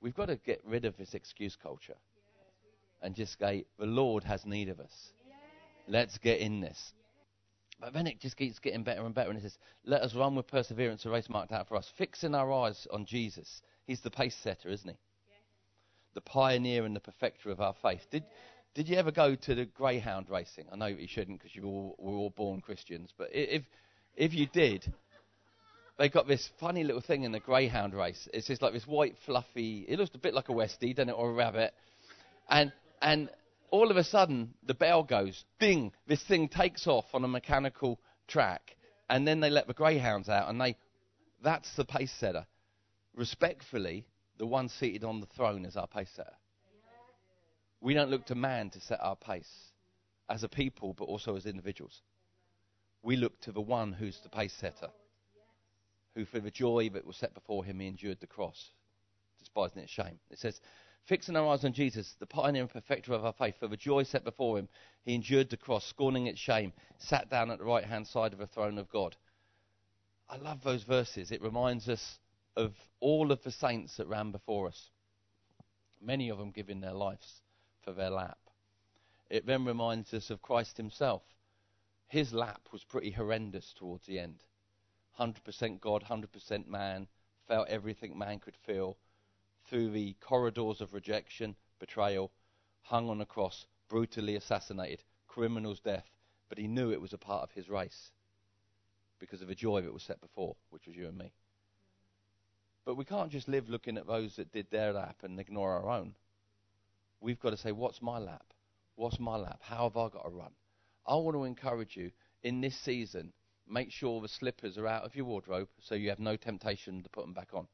[0.02, 1.96] We've got to get rid of this excuse culture
[3.02, 5.12] and just say, the Lord has need of us.
[5.88, 6.94] Let's get in this.
[7.80, 9.30] But then it just keeps getting better and better.
[9.30, 12.36] And it says, let us run with perseverance a race marked out for us, fixing
[12.36, 13.62] our eyes on Jesus.
[13.86, 14.96] He's the pace setter, isn't he?
[16.14, 18.06] the pioneer and the perfecter of our faith.
[18.12, 18.24] Did,
[18.74, 20.66] did you ever go to the greyhound racing?
[20.72, 23.64] I know you shouldn't because you all, were all born Christians, but if,
[24.16, 24.92] if you did,
[26.04, 28.28] they got this funny little thing in the greyhound race.
[28.34, 31.14] It's just like this white, fluffy, it looks a bit like a Westie, doesn't it,
[31.14, 31.74] or a rabbit.
[32.50, 33.30] And, and
[33.72, 38.02] all of a sudden, the bell goes, ding, this thing takes off on a mechanical
[38.28, 38.76] track,
[39.10, 40.76] and then they let the greyhounds out, and they,
[41.42, 42.46] that's the pace setter.
[43.16, 44.06] Respectfully,
[44.40, 46.36] the one seated on the throne is our pace setter.
[47.80, 49.72] We don't look to man to set our pace
[50.30, 52.02] as a people, but also as individuals.
[53.04, 54.90] We look to the one who's the pace setter,
[56.16, 58.72] who for the joy that was set before him, he endured the cross,
[59.40, 60.20] despising its shame.
[60.30, 60.60] It says,
[61.06, 64.04] Fixing our eyes on Jesus, the pioneer and perfecter of our faith, for the joy
[64.04, 64.70] set before him,
[65.04, 68.40] he endured the cross, scorning its shame, sat down at the right hand side of
[68.40, 69.18] the throne of God.
[70.30, 71.32] I love those verses.
[71.32, 72.20] It reminds us
[72.56, 74.92] of all of the saints that ran before us,
[76.02, 77.42] many of them giving their lives
[77.84, 78.38] for their lap.
[79.30, 81.24] It then reminds us of Christ himself.
[82.08, 84.42] His lap was pretty horrendous towards the end.
[85.20, 87.08] 100% God, 100% man,
[87.48, 88.98] felt everything man could feel
[89.66, 92.32] through the corridors of rejection, betrayal,
[92.82, 96.10] hung on a cross, brutally assassinated, criminal's death,
[96.50, 98.12] but he knew it was a part of his race
[99.20, 101.32] because of the joy that was set before, which was you and me.
[102.86, 105.90] But we can't just live looking at those that did their lap and ignore our
[105.90, 106.16] own.
[107.22, 108.46] We've got to say, what's my lap?
[108.96, 109.62] What's my lap?
[109.62, 110.52] How have I got to run?
[111.08, 112.12] I want to encourage you
[112.44, 113.32] in this season,
[113.68, 117.10] make sure the slippers are out of your wardrobe so you have no temptation to
[117.10, 117.68] put them back on.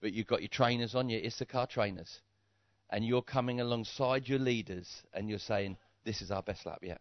[0.00, 2.20] But you've got your trainers on, your Issachar trainers,
[2.90, 7.00] and you're coming alongside your leaders and you're saying, This is our best lap yet.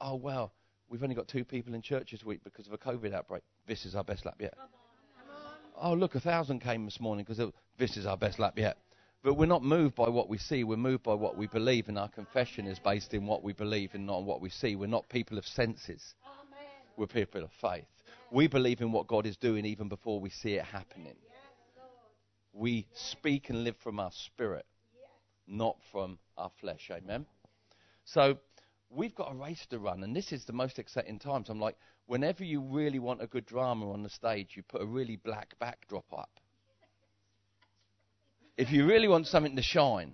[0.00, 0.52] Oh, well,
[0.88, 3.42] we've only got two people in church this week because of a COVID outbreak.
[3.66, 4.54] This is our best lap yet
[5.80, 8.76] oh, look, a thousand came this morning because this is our best lap yet.
[9.22, 10.64] But we're not moved by what we see.
[10.64, 13.90] We're moved by what we believe, and our confession is based in what we believe
[13.94, 14.76] and not on what we see.
[14.76, 16.14] We're not people of senses.
[17.00, 17.86] We're people of faith.
[18.30, 21.16] We believe in what God is doing even before we see it happening.
[22.52, 24.66] we speak and live from our spirit,
[25.46, 26.90] not from our flesh.
[26.92, 27.24] Amen.
[28.04, 28.36] So
[28.90, 31.48] we've got a race to run, and this is the most exciting times.
[31.48, 34.86] I'm like, whenever you really want a good drama on the stage, you put a
[34.86, 36.38] really black backdrop up.
[38.58, 40.12] If you really want something to shine,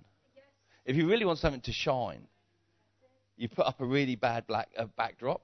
[0.85, 2.29] if you really want something to shine,
[3.35, 5.41] you put up a really bad black uh, backdrop.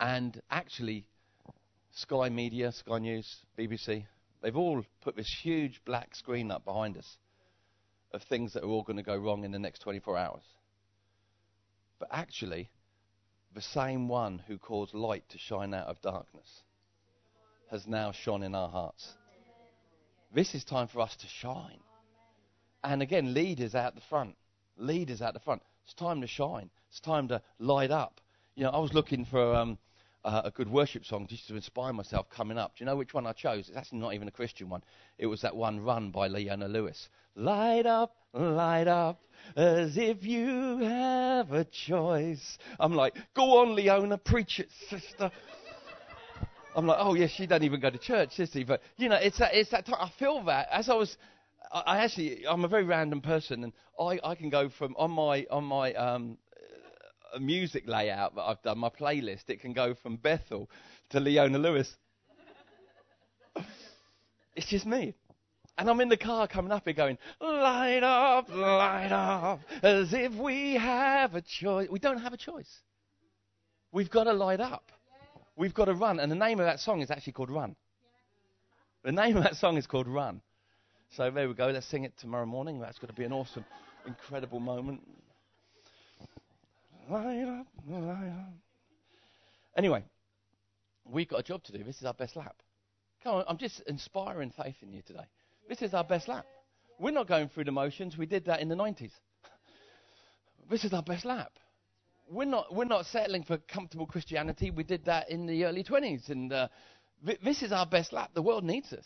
[0.00, 1.04] And actually,
[1.92, 4.04] Sky Media, Sky News, BBC,
[4.42, 7.18] they've all put this huge black screen up behind us
[8.12, 10.44] of things that are all going to go wrong in the next 24 hours.
[11.98, 12.70] But actually,
[13.54, 16.62] the same one who caused light to shine out of darkness
[17.70, 19.14] has now shone in our hearts.
[20.32, 21.80] This is time for us to shine.
[22.82, 24.36] And again, leaders out the front.
[24.76, 25.62] Leaders out the front.
[25.84, 26.70] It's time to shine.
[26.90, 28.20] It's time to light up.
[28.56, 29.78] You know, I was looking for um,
[30.24, 32.76] uh, a good worship song just to inspire myself coming up.
[32.76, 33.68] Do you know which one I chose?
[33.68, 34.84] It's actually not even a Christian one.
[35.18, 37.08] It was that one, Run by Leona Lewis.
[37.34, 39.20] Light up, light up,
[39.56, 42.58] as if you have a choice.
[42.78, 45.32] I'm like, go on, Leona, preach it, sister.
[46.76, 48.62] I'm like, oh, yes, she doesn't even go to church, does she?
[48.62, 49.88] But, you know, it's that, it's that.
[49.88, 51.16] I feel that as I was,
[51.72, 55.10] I, I actually, I'm a very random person, and I, I can go from, on
[55.10, 56.38] my, on my um,
[57.34, 60.70] uh, music layout that I've done, my playlist, it can go from Bethel
[61.10, 61.94] to Leona Lewis.
[64.54, 65.14] it's just me.
[65.76, 70.32] And I'm in the car coming up here going, light up, light up, as if
[70.34, 71.88] we have a choice.
[71.90, 72.80] We don't have a choice.
[73.90, 74.92] We've got to light up.
[75.56, 76.20] We've got to run.
[76.20, 77.74] And the name of that song is actually called Run.
[79.02, 80.40] The name of that song is called Run.
[81.16, 81.66] So there we go.
[81.66, 82.80] Let's sing it tomorrow morning.
[82.80, 83.64] That's going to be an awesome,
[84.06, 85.00] incredible moment.
[87.10, 87.66] Up, up.
[89.76, 90.04] Anyway,
[91.04, 91.82] we've got a job to do.
[91.84, 92.56] This is our best lap.
[93.22, 95.24] Come on, I'm just inspiring faith in you today.
[95.68, 96.46] This is our best lap.
[96.98, 98.16] We're not going through the motions.
[98.16, 99.10] We did that in the 90s.
[100.70, 101.52] This is our best lap.
[102.30, 104.70] We're not, we're not settling for comfortable Christianity.
[104.70, 106.30] We did that in the early 20s.
[106.30, 106.68] And uh,
[107.26, 108.30] th- this is our best lap.
[108.32, 109.04] The world needs us.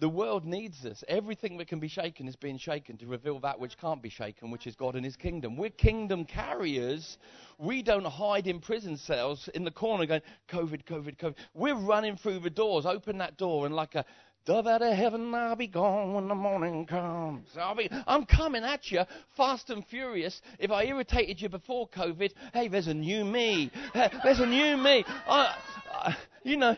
[0.00, 1.04] The world needs us.
[1.06, 4.50] Everything that can be shaken is being shaken to reveal that which can't be shaken,
[4.50, 5.56] which is God and His kingdom.
[5.56, 7.16] We're kingdom carriers.
[7.58, 11.36] We don't hide in prison cells in the corner going, COVID, COVID, COVID.
[11.54, 12.86] We're running through the doors.
[12.86, 14.04] Open that door, and like a,
[14.46, 17.48] Dove out of heaven, I'll be gone when the morning comes.
[17.58, 19.00] I'll be, I'm coming at you
[19.38, 20.42] fast and furious.
[20.58, 23.70] If I irritated you before COVID, hey, there's a new me.
[23.94, 25.02] Hey, there's a new me.
[25.26, 25.56] I,
[25.90, 26.76] I, you know,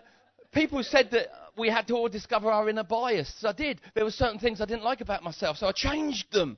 [0.56, 3.44] people said that we had to all discover our inner bias.
[3.46, 3.80] I did.
[3.94, 6.56] There were certain things I didn't like about myself, so I changed them.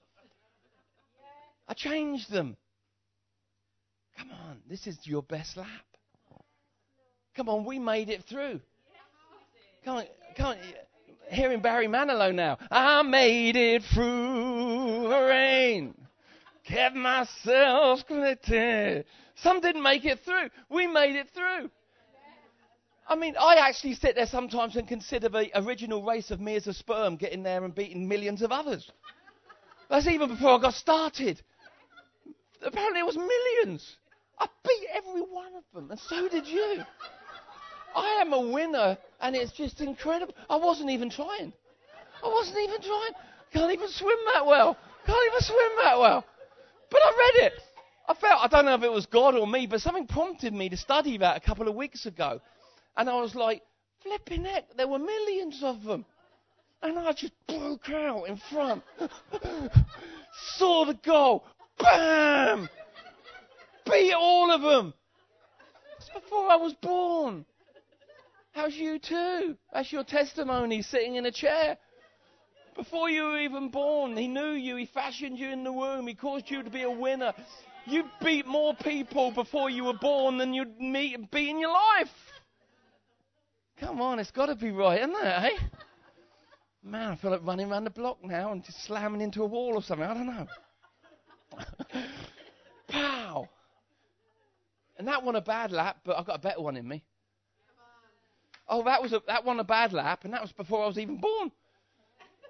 [1.66, 2.56] I changed them.
[4.16, 5.68] Come on, this is your best lap.
[7.36, 8.60] Come on, we made it through.
[9.84, 10.04] Come on,
[10.36, 10.56] come on
[11.30, 12.58] hearing Barry Manilow now.
[12.70, 15.94] I made it through the rain.
[16.64, 19.04] Kept myself connected.
[19.36, 20.50] Some didn't make it through.
[20.68, 21.70] We made it through.
[23.08, 26.66] I mean, I actually sit there sometimes and consider the original race of me as
[26.66, 28.90] a sperm getting there and beating millions of others.
[29.88, 31.40] That's even before I got started.
[32.60, 33.96] Apparently, it was millions.
[34.38, 36.82] I beat every one of them, and so did you.
[37.96, 40.34] I am a winner, and it's just incredible.
[40.50, 41.54] I wasn't even trying.
[42.22, 43.12] I wasn't even trying.
[43.54, 44.76] Can't even swim that well.
[45.06, 46.24] Can't even swim that well.
[46.90, 47.52] But I read it.
[48.06, 50.68] I felt, I don't know if it was God or me, but something prompted me
[50.68, 52.40] to study that a couple of weeks ago.
[52.98, 53.62] And I was like,
[54.02, 56.04] flipping heck, there were millions of them.
[56.82, 58.82] And I just broke out in front.
[60.56, 61.44] Saw the goal.
[61.78, 62.68] Bam!
[63.88, 64.94] Beat all of them.
[65.96, 67.44] It's before I was born.
[68.52, 69.56] How's you too?
[69.72, 71.78] That's your testimony sitting in a chair.
[72.74, 74.74] Before you were even born, He knew you.
[74.74, 76.08] He fashioned you in the womb.
[76.08, 77.32] He caused you to be a winner.
[77.86, 82.10] You beat more people before you were born than you'd meet, beat in your life.
[83.80, 85.58] Come on, it's got to be right, isn't it, eh?
[86.82, 89.74] Man, I feel like running around the block now and just slamming into a wall
[89.74, 90.06] or something.
[90.06, 90.46] I don't know.
[92.88, 93.48] Pow!
[94.96, 97.04] And that won a bad lap, but I've got a better one in me.
[98.68, 100.98] Oh, that was a, that won a bad lap, and that was before I was
[100.98, 101.50] even born.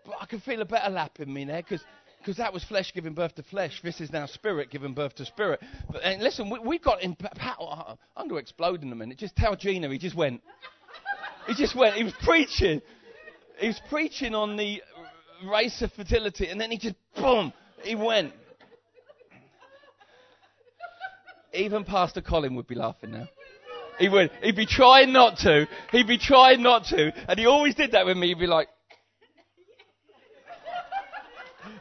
[0.05, 1.85] But I can feel a better lap in me there because
[2.19, 3.81] because that was flesh giving birth to flesh.
[3.83, 5.61] This is now spirit giving birth to spirit.
[5.91, 7.17] But and listen, we, we got in.
[7.41, 9.19] I'm going to explode in a minute.
[9.19, 9.89] Just tell Gina.
[9.89, 10.43] He just went.
[11.49, 11.97] He just went.
[11.97, 12.83] He was preaching.
[13.59, 14.83] He was preaching on the
[15.51, 17.53] race of fertility, and then he just boom.
[17.83, 18.33] He went.
[21.55, 23.29] Even Pastor Colin would be laughing now.
[23.99, 24.31] He would.
[24.43, 25.67] He'd be trying not to.
[25.91, 27.13] He'd be trying not to.
[27.29, 28.29] And he always did that with me.
[28.29, 28.69] He'd be like,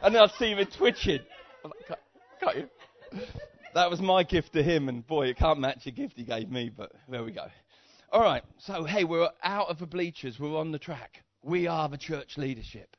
[0.02, 1.20] and then I'd see him twitching.
[1.62, 1.98] Like,
[2.40, 2.68] can't you?
[3.74, 6.50] That was my gift to him, and boy, it can't match the gift he gave
[6.50, 7.46] me, but there we go.
[8.10, 11.22] All right, so hey, we're out of the bleachers, we're on the track.
[11.42, 12.96] We are the church leadership.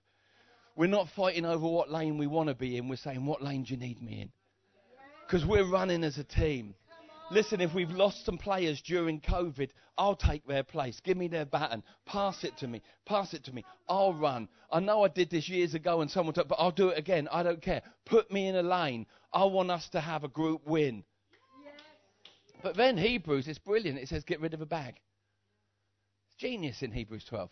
[0.75, 2.87] We're not fighting over what lane we want to be in.
[2.87, 4.31] We're saying, what lane do you need me in?
[5.25, 6.75] Because we're running as a team.
[7.31, 10.99] Listen, if we've lost some players during COVID, I'll take their place.
[11.03, 11.81] Give me their baton.
[12.05, 12.83] Pass it to me.
[13.07, 13.65] Pass it to me.
[13.87, 14.47] I'll run.
[14.71, 17.27] I know I did this years ago and someone took, but I'll do it again.
[17.31, 17.81] I don't care.
[18.05, 19.07] Put me in a lane.
[19.33, 21.03] I want us to have a group win.
[22.61, 23.99] But then Hebrews, it's brilliant.
[23.99, 24.99] It says get rid of a bag.
[26.27, 27.49] It's genius in Hebrews 12.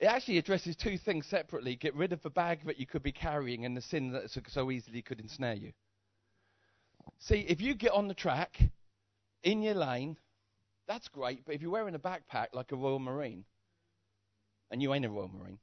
[0.00, 1.76] It actually addresses two things separately.
[1.76, 4.70] Get rid of the bag that you could be carrying and the sin that so
[4.70, 5.72] easily could ensnare you.
[7.20, 8.58] See, if you get on the track
[9.44, 10.16] in your lane,
[10.88, 11.44] that's great.
[11.44, 13.44] But if you're wearing a backpack like a Royal Marine,
[14.72, 15.58] and you ain't a Royal Marine,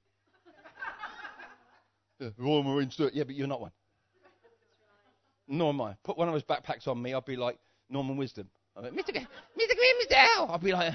[2.38, 3.14] Royal Marines do it.
[3.14, 3.72] Yeah, but you're not one.
[5.50, 5.96] Nor am I.
[6.04, 7.60] Put one of those backpacks on me, I'd be like
[7.90, 8.50] Norman Wisdom.
[8.76, 9.14] I'm like, Mr.
[9.14, 9.76] G- Mr.
[9.76, 10.50] Grimsdale.
[10.50, 10.94] I'll be like.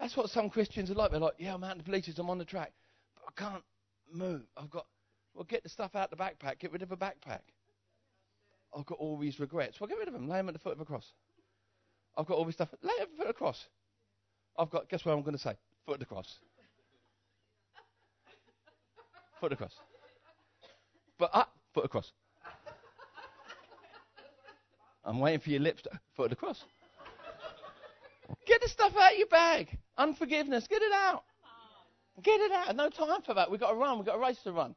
[0.00, 1.10] That's what some Christians are like.
[1.10, 2.72] They're like, yeah, I'm out in the bleachers, I'm on the track,
[3.16, 3.64] but I can't
[4.12, 4.42] move.
[4.56, 4.86] I've got,
[5.34, 7.40] well, get the stuff out the backpack, get rid of a backpack.
[8.76, 9.80] I've got all these regrets.
[9.80, 10.28] Well, get rid of them.
[10.28, 11.12] Lay them at the foot of the cross.
[12.16, 12.68] I've got all this stuff.
[12.82, 13.66] Lay it at the foot of the cross.
[14.58, 15.56] I've got, guess what I'm going to say?
[15.86, 16.38] Foot of the cross.
[19.40, 19.74] foot of the cross.
[21.18, 22.12] But up, foot of the cross.
[25.04, 26.62] I'm waiting for your lips to, foot the cross.
[28.46, 29.78] Get the stuff out of your bag.
[29.96, 31.24] Unforgiveness, get it out.
[32.22, 32.74] Get it out.
[32.76, 33.50] No time for that.
[33.50, 33.98] We've got to run.
[33.98, 34.74] We've got a race to run.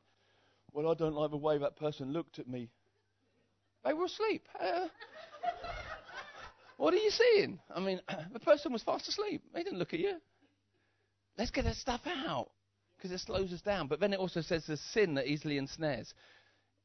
[0.74, 2.70] Well, I don't like the way that person looked at me
[3.84, 4.48] they were asleep.
[4.60, 4.88] Uh,
[6.78, 7.60] what are you seeing?
[7.74, 8.00] I mean,
[8.34, 9.42] the person was fast asleep.
[9.54, 10.18] They didn't look at you.
[11.38, 12.50] Let's get that stuff out
[12.98, 13.88] because it slows us down.
[13.88, 16.14] But then it also says there's sin that easily ensnares.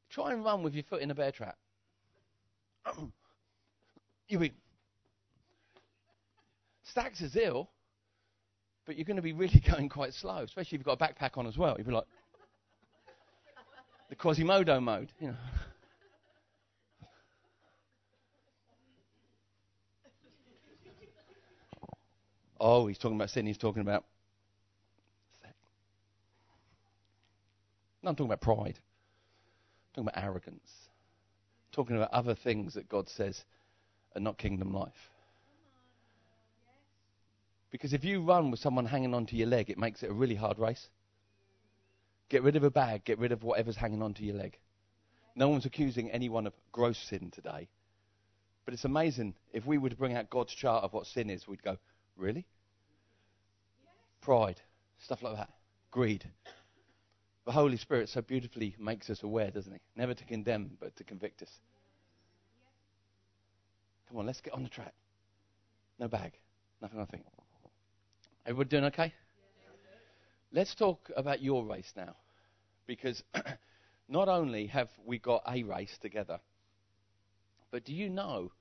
[0.09, 1.57] Try and run with your foot in a bear trap.
[4.27, 4.53] you be
[6.83, 7.69] stacks is ill,
[8.85, 11.37] but you're going to be really going quite slow, especially if you've got a backpack
[11.37, 11.75] on as well.
[11.77, 12.05] You'd be like
[14.09, 15.35] the Quasimodo mode, you know.
[22.59, 23.45] Oh, he's talking about sin.
[23.45, 24.03] He's talking about.
[28.01, 28.79] No, I'm talking about pride.
[28.79, 30.71] I'm talking about arrogance.
[30.73, 33.45] I'm talking about other things that God says
[34.17, 35.11] are not kingdom life.
[37.71, 40.35] Because if you run with someone hanging onto your leg, it makes it a really
[40.35, 40.87] hard race.
[42.29, 44.57] Get rid of a bag, get rid of whatever's hanging onto your leg.
[45.35, 47.67] No one's accusing anyone of gross sin today.
[48.65, 51.47] But it's amazing if we were to bring out God's chart of what sin is,
[51.47, 51.77] we'd go,
[52.17, 52.45] Really?
[54.21, 54.59] Pride,
[54.97, 55.49] stuff like that.
[55.91, 56.25] Greed.
[57.45, 59.79] The Holy Spirit so beautifully makes us aware, doesn't he?
[59.95, 61.51] Never to condemn, but to convict us.
[64.07, 64.93] Come on, let's get on the track.
[65.99, 66.33] No bag.
[66.81, 67.23] Nothing, nothing.
[68.45, 69.13] Everybody doing okay?
[70.51, 72.15] Let's talk about your race now.
[72.85, 73.21] Because
[74.07, 76.39] not only have we got a race together,
[77.71, 78.51] but do you know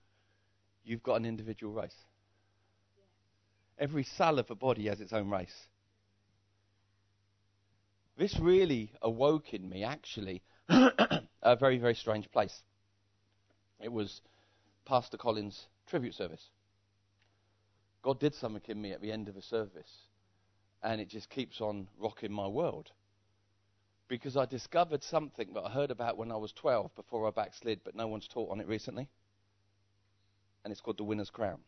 [0.85, 1.95] you've got an individual race?
[3.79, 5.69] Every cell of a body has its own race.
[8.19, 12.63] This really awoke in me, actually, a very, very strange place.
[13.79, 14.23] It was
[14.87, 16.49] Pastor Collins' tribute service.
[18.03, 20.07] God did something in me at the end of a service,
[20.83, 22.93] and it just keeps on rocking my world.
[24.09, 27.81] Because I discovered something that I heard about when I was 12 before I backslid,
[27.85, 29.09] but no one's taught on it recently.
[30.65, 31.59] And it's called the winner's crown.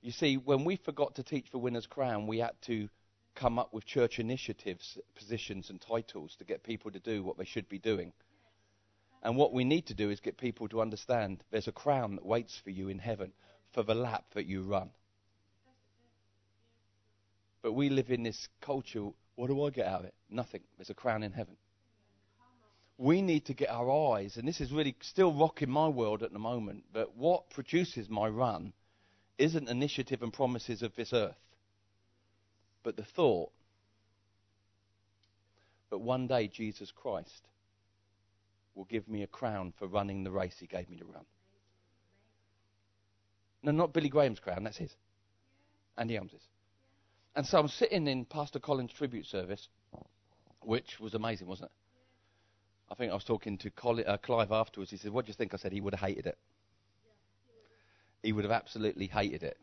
[0.00, 2.88] You see, when we forgot to teach the winner's crown, we had to
[3.34, 7.44] come up with church initiatives, positions, and titles to get people to do what they
[7.44, 8.12] should be doing.
[9.22, 12.26] And what we need to do is get people to understand there's a crown that
[12.26, 13.32] waits for you in heaven
[13.72, 14.90] for the lap that you run.
[17.62, 19.10] But we live in this culture.
[19.36, 20.14] What do I get out of it?
[20.28, 20.62] Nothing.
[20.76, 21.56] There's a crown in heaven.
[22.98, 26.32] We need to get our eyes, and this is really still rocking my world at
[26.32, 28.72] the moment, but what produces my run
[29.38, 31.38] isn't initiative and promises of this earth,
[32.82, 33.50] but the thought
[35.90, 37.48] that one day Jesus Christ
[38.74, 41.24] will give me a crown for running the race he gave me to run.
[43.62, 44.94] No, not Billy Graham's crown, that's his.
[45.96, 46.42] Andy Elms's.
[47.36, 49.68] And so I'm sitting in Pastor Collins' tribute service,
[50.62, 52.92] which was amazing, wasn't it?
[52.92, 54.90] I think I was talking to Colin, uh, Clive afterwards.
[54.90, 55.54] He said, What do you think?
[55.54, 56.36] I said, He would have hated it
[58.22, 59.58] he would have absolutely hated it.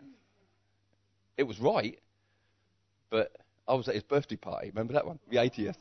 [1.37, 1.97] It was right,
[3.09, 3.31] but
[3.67, 4.69] I was at his birthday party.
[4.69, 5.19] Remember that one?
[5.29, 5.77] The 80th.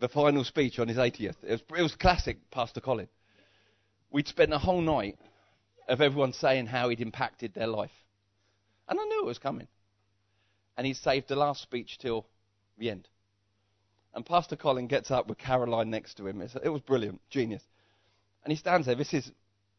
[0.00, 1.36] The final speech on his 80th.
[1.42, 3.08] It was, it was classic, Pastor Colin.
[4.10, 5.18] We'd spent a whole night
[5.88, 7.90] of everyone saying how he'd impacted their life.
[8.88, 9.68] And I knew it was coming.
[10.78, 12.24] and he saved the last speech till
[12.78, 13.08] the end.
[14.14, 16.40] And Pastor Colin gets up with Caroline next to him.
[16.40, 17.62] It's, it was brilliant, genius.
[18.44, 18.94] And he stands there.
[18.94, 19.30] This is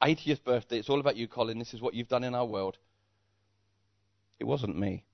[0.03, 0.77] 80th birthday.
[0.77, 1.57] It's all about you, Colin.
[1.57, 2.77] This is what you've done in our world.
[4.39, 5.05] It wasn't me.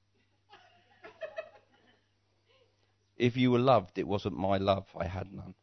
[3.18, 4.86] If you were loved, it wasn't my love.
[4.98, 5.54] I had none.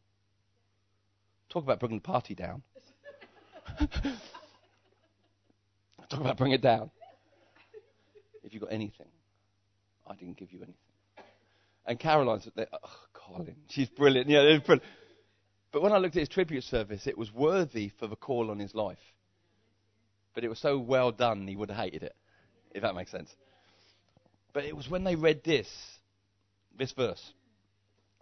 [1.49, 2.63] Talk about bringing the party down.
[6.09, 6.89] Talk about bringing it down.
[8.43, 9.07] If you got anything,
[10.07, 10.75] I didn't give you anything.
[11.85, 14.29] And Caroline's there, oh, Colin, she's brilliant.
[14.29, 14.87] Yeah, it's brilliant.
[15.71, 18.59] But when I looked at his tribute service, it was worthy for the call on
[18.59, 18.99] his life.
[20.33, 22.15] But it was so well done, he would have hated it,
[22.71, 23.35] if that makes sense.
[24.53, 25.67] But it was when they read this,
[26.77, 27.33] this verse,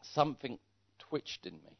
[0.04, 0.60] something
[0.99, 1.78] twitched in me.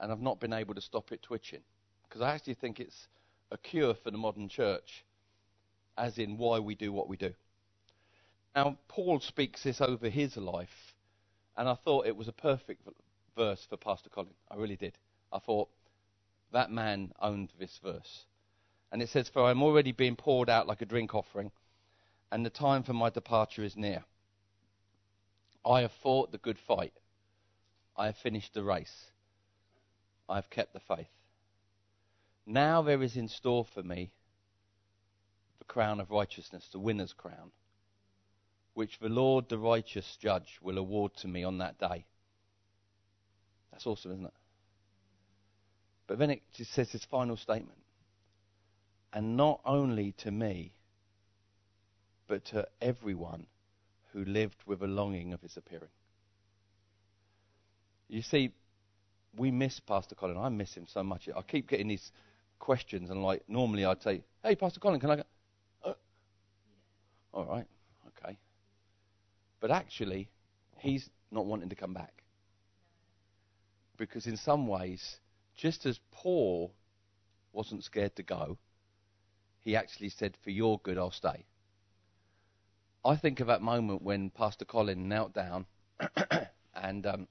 [0.00, 1.62] And I've not been able to stop it twitching.
[2.08, 3.08] Because I actually think it's
[3.50, 5.04] a cure for the modern church,
[5.96, 7.32] as in why we do what we do.
[8.54, 10.94] Now, Paul speaks this over his life,
[11.56, 12.86] and I thought it was a perfect
[13.36, 14.34] verse for Pastor Colin.
[14.50, 14.96] I really did.
[15.32, 15.68] I thought
[16.52, 18.26] that man owned this verse.
[18.92, 21.50] And it says, For I'm already being poured out like a drink offering,
[22.30, 24.04] and the time for my departure is near.
[25.66, 26.92] I have fought the good fight.
[27.96, 29.06] I have finished the race.
[30.28, 31.08] I have kept the faith.
[32.46, 34.10] Now there is in store for me
[35.58, 37.52] the crown of righteousness, the winner's crown,
[38.74, 42.04] which the Lord, the righteous judge, will award to me on that day.
[43.70, 44.34] That's awesome, isn't it?
[46.06, 47.78] But then it just says this final statement.
[49.12, 50.72] And not only to me,
[52.26, 53.46] but to everyone
[54.12, 55.90] who lived with a longing of his appearing.
[58.08, 58.52] You see,
[59.36, 60.36] we miss Pastor Colin.
[60.36, 61.28] I miss him so much.
[61.34, 62.12] I keep getting these
[62.58, 65.22] questions, and like normally I'd say, "Hey, Pastor Colin, can I go?"
[65.84, 65.94] Uh,
[67.32, 67.66] all right,
[68.08, 68.38] okay.
[69.60, 70.28] But actually,
[70.78, 72.22] he's not wanting to come back
[73.96, 75.18] because in some ways,
[75.56, 76.72] just as Paul
[77.52, 78.58] wasn't scared to go,
[79.60, 81.44] he actually said, "For your good, I'll stay."
[83.04, 85.66] I think of that moment when Pastor Colin knelt down,
[86.74, 87.28] and um,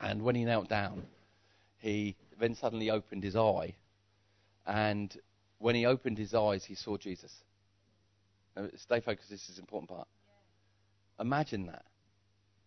[0.00, 1.02] and when he knelt down,
[1.78, 3.74] he then suddenly opened his eye,
[4.66, 5.16] and
[5.58, 7.32] when he opened his eyes, he saw Jesus.
[8.56, 9.30] Now, stay focused.
[9.30, 10.08] This is important part.
[11.20, 11.84] Imagine that.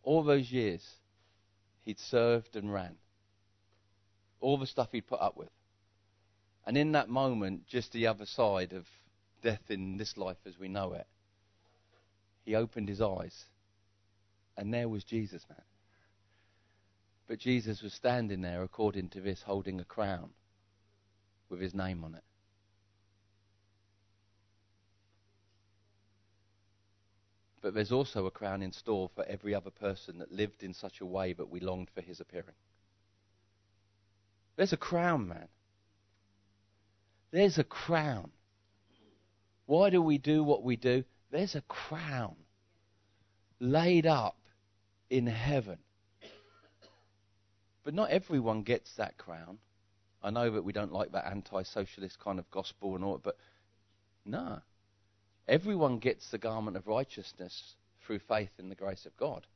[0.04, 0.88] All those years,
[1.86, 2.96] he'd served and ran.
[4.40, 5.50] All the stuff he'd put up with.
[6.66, 8.86] And in that moment, just the other side of
[9.42, 11.08] death in this life as we know it,
[12.46, 13.46] he opened his eyes.
[14.58, 15.62] And there was Jesus, man.
[17.30, 20.32] But Jesus was standing there, according to this, holding a crown
[21.48, 22.24] with his name on it.
[27.62, 31.02] But there's also a crown in store for every other person that lived in such
[31.02, 32.56] a way that we longed for his appearing.
[34.56, 35.50] There's a crown, man.
[37.30, 38.32] There's a crown.
[39.68, 41.04] Why do we do what we do?
[41.30, 42.38] There's a crown
[43.60, 44.40] laid up
[45.12, 45.78] in heaven.
[47.90, 49.58] But not everyone gets that crown.
[50.22, 53.36] I know that we don't like that anti socialist kind of gospel and all, but
[54.24, 54.62] no.
[55.48, 59.48] Everyone gets the garment of righteousness through faith in the grace of God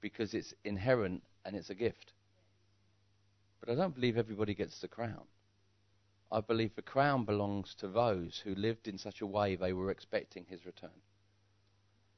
[0.00, 2.14] because it's inherent and it's a gift.
[3.60, 5.22] But I don't believe everybody gets the crown.
[6.32, 9.92] I believe the crown belongs to those who lived in such a way they were
[9.92, 11.00] expecting his return.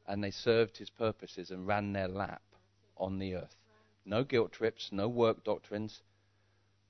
[0.07, 2.41] And they served his purposes and ran their lap
[2.97, 3.57] on the earth.
[4.05, 6.03] No guilt trips, no work doctrines.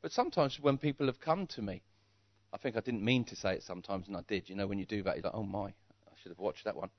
[0.00, 1.82] But sometimes when people have come to me,
[2.52, 4.48] I think I didn't mean to say it sometimes, and I did.
[4.48, 6.76] You know, when you do that, you're like, oh my, I should have watched that
[6.76, 6.90] one.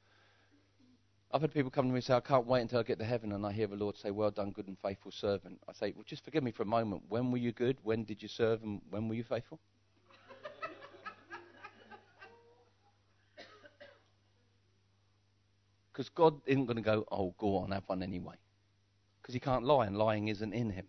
[1.32, 3.06] I've had people come to me and say, I can't wait until I get to
[3.06, 5.60] heaven, and I hear the Lord say, Well done, good and faithful servant.
[5.68, 7.04] I say, Well, just forgive me for a moment.
[7.08, 7.78] When were you good?
[7.84, 8.64] When did you serve?
[8.64, 9.60] And when were you faithful?
[15.92, 18.36] Because God isn't going to go, oh, go on, have one anyway.
[19.30, 20.88] Because he can't lie, and lying isn't in him.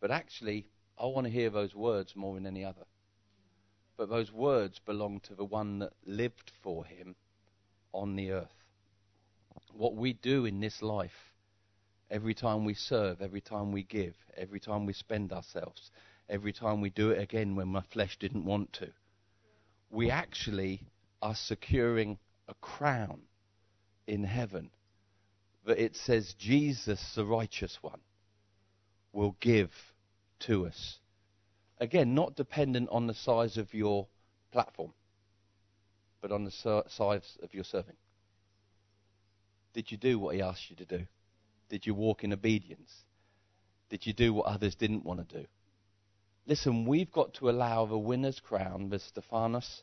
[0.00, 0.64] But actually,
[0.98, 2.86] I want to hear those words more than any other.
[3.98, 7.14] But those words belong to the one that lived for him
[7.92, 8.64] on the earth.
[9.74, 11.34] What we do in this life,
[12.10, 15.90] every time we serve, every time we give, every time we spend ourselves,
[16.30, 18.88] every time we do it again when my flesh didn't want to,
[19.90, 20.80] we actually
[21.20, 22.16] are securing
[22.48, 23.20] a crown
[24.06, 24.70] in heaven
[25.64, 28.00] that it says Jesus, the righteous one,
[29.12, 29.70] will give
[30.40, 30.98] to us.
[31.78, 34.06] Again, not dependent on the size of your
[34.52, 34.92] platform,
[36.20, 37.96] but on the size of your serving.
[39.72, 41.06] Did you do what he asked you to do?
[41.68, 42.92] Did you walk in obedience?
[43.88, 45.46] Did you do what others didn't want to do?
[46.46, 49.82] Listen, we've got to allow the winner's crown with Stephanos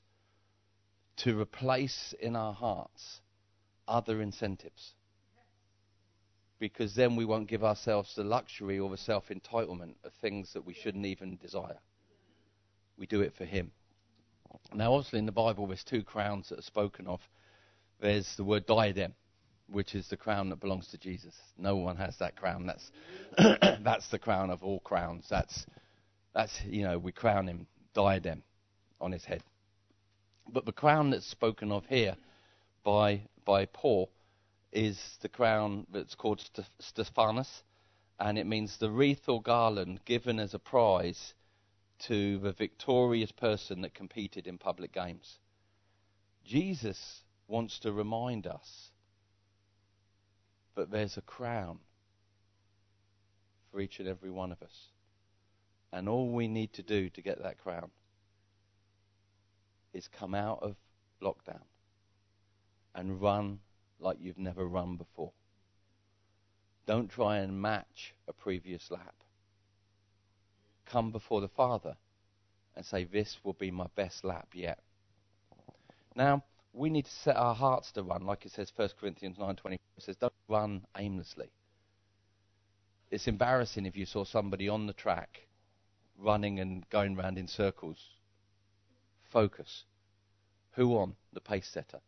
[1.17, 3.21] to replace in our hearts
[3.87, 4.93] other incentives.
[6.59, 10.65] Because then we won't give ourselves the luxury or the self entitlement of things that
[10.65, 11.79] we shouldn't even desire.
[12.97, 13.71] We do it for Him.
[14.73, 17.21] Now, obviously, in the Bible, there's two crowns that are spoken of.
[17.99, 19.13] There's the word diadem,
[19.67, 21.35] which is the crown that belongs to Jesus.
[21.57, 22.65] No one has that crown.
[22.65, 22.91] That's
[23.83, 25.27] that's the crown of all crowns.
[25.29, 25.65] That's
[26.33, 28.43] that's you know we crown him diadem
[29.01, 29.43] on his head.
[30.51, 32.15] But the crown that's spoken of here
[32.83, 34.09] by by Paul
[34.71, 36.43] is the crown that's called
[36.79, 37.63] Stephanus,
[38.19, 41.33] and it means the wreath or garland given as a prize
[41.99, 45.39] to the victorious person that competed in public games.
[46.45, 48.91] Jesus wants to remind us
[50.75, 51.79] that there's a crown
[53.71, 54.87] for each and every one of us.
[55.91, 57.89] And all we need to do to get that crown
[59.93, 60.75] is come out of
[61.21, 61.63] lockdown
[62.93, 63.59] and run
[63.99, 65.31] like you've never run before.
[66.85, 69.15] Don't try and match a previous lap.
[70.85, 71.95] Come before the Father
[72.75, 74.79] and say, This will be my best lap yet.
[76.15, 76.43] Now,
[76.73, 79.73] we need to set our hearts to run, like it says 1 Corinthians 9.20.
[79.73, 81.51] It says, don't run aimlessly.
[83.11, 85.47] It's embarrassing if you saw somebody on the track
[86.17, 87.97] running and going round in circles.
[89.31, 89.85] Focus.
[90.73, 91.15] Who on?
[91.33, 91.99] The pace setter.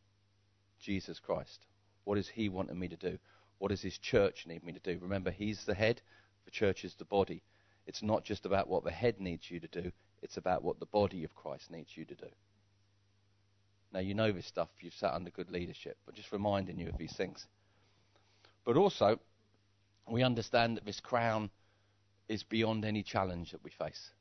[0.79, 1.65] Jesus Christ.
[2.03, 3.17] What does he wanting me to do?
[3.59, 4.99] What does his church need me to do?
[5.01, 6.01] Remember, he's the head,
[6.45, 7.43] the church is the body.
[7.85, 9.91] It's not just about what the head needs you to do,
[10.21, 12.27] it's about what the body of Christ needs you to do.
[13.93, 16.97] Now, you know this stuff, you've sat under good leadership, but just reminding you of
[16.97, 17.45] these things.
[18.63, 19.19] But also,
[20.07, 21.49] we understand that this crown
[22.29, 24.11] is beyond any challenge that we face.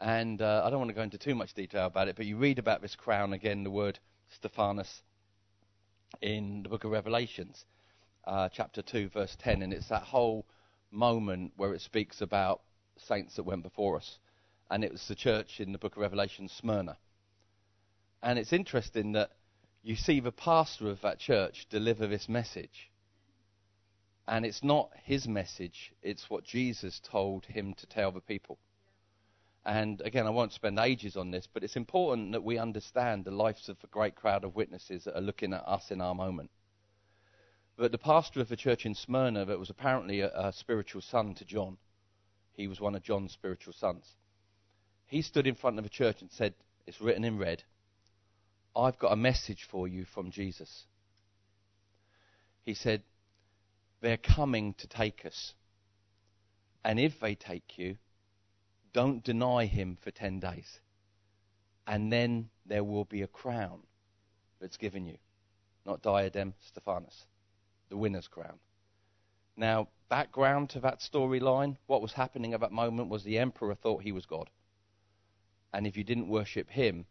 [0.00, 2.36] And uh, I don't want to go into too much detail about it, but you
[2.36, 3.98] read about this crown again, the word
[4.30, 5.02] Stephanos,
[6.20, 7.64] in the book of Revelations,
[8.24, 9.62] uh, chapter 2, verse 10.
[9.62, 10.46] And it's that whole
[10.90, 12.62] moment where it speaks about
[12.96, 14.18] saints that went before us.
[14.70, 16.96] And it was the church in the book of Revelation, Smyrna.
[18.22, 19.30] And it's interesting that
[19.82, 22.90] you see the pastor of that church deliver this message.
[24.28, 28.58] And it's not his message, it's what Jesus told him to tell the people.
[29.64, 33.30] And again, I won't spend ages on this, but it's important that we understand the
[33.30, 36.50] lives of a great crowd of witnesses that are looking at us in our moment.
[37.76, 41.34] But the pastor of the church in Smyrna, that was apparently a, a spiritual son
[41.34, 41.76] to John,
[42.52, 44.16] he was one of John's spiritual sons.
[45.06, 46.54] He stood in front of the church and said,
[46.86, 47.62] It's written in red,
[48.74, 50.84] I've got a message for you from Jesus.
[52.64, 53.02] He said,
[54.00, 55.54] They're coming to take us.
[56.84, 57.96] And if they take you,
[58.92, 60.80] don't deny him for 10 days.
[61.86, 63.80] And then there will be a crown
[64.60, 65.16] that's given you.
[65.86, 67.26] Not diadem, Stephanus.
[67.88, 68.58] The winner's crown.
[69.56, 74.02] Now, background to that storyline, what was happening at that moment was the emperor thought
[74.02, 74.50] he was God.
[75.72, 77.06] And if you didn't worship him,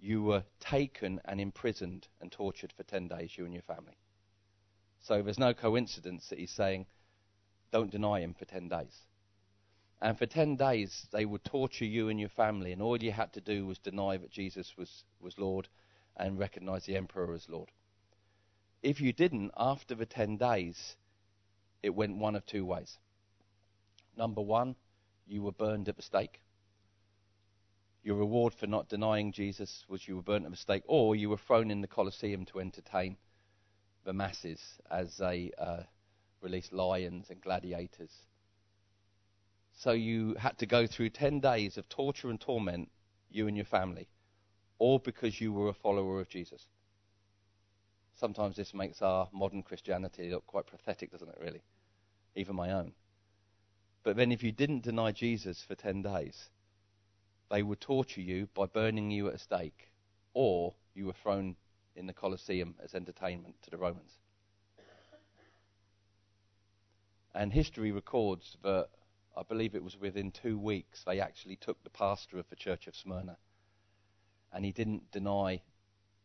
[0.00, 3.96] you were taken and imprisoned and tortured for 10 days, you and your family.
[5.00, 6.86] So there's no coincidence that he's saying,
[7.72, 9.06] don't deny him for 10 days.
[10.00, 13.32] And for 10 days, they would torture you and your family, and all you had
[13.32, 15.68] to do was deny that Jesus was, was Lord
[16.16, 17.70] and recognize the emperor as Lord.
[18.82, 20.96] If you didn't, after the 10 days,
[21.82, 22.98] it went one of two ways.
[24.16, 24.76] Number one,
[25.26, 26.40] you were burned at the stake.
[28.02, 31.28] Your reward for not denying Jesus was you were burnt at the stake, or you
[31.28, 33.16] were thrown in the Colosseum to entertain
[34.04, 35.82] the masses as they uh,
[36.40, 38.12] released lions and gladiators.
[39.76, 42.90] So you had to go through 10 days of torture and torment,
[43.30, 44.08] you and your family,
[44.78, 46.66] all because you were a follower of Jesus.
[48.14, 51.60] Sometimes this makes our modern Christianity look quite pathetic, doesn't it, really?
[52.34, 52.92] Even my own.
[54.02, 56.48] But then if you didn't deny Jesus for 10 days,
[57.50, 59.90] they would torture you by burning you at a stake,
[60.32, 61.54] or you were thrown
[61.94, 64.12] in the Colosseum as entertainment to the Romans.
[67.34, 68.88] And history records that
[69.36, 72.86] I believe it was within two weeks they actually took the pastor of the church
[72.86, 73.36] of Smyrna,
[74.52, 75.62] and he didn't deny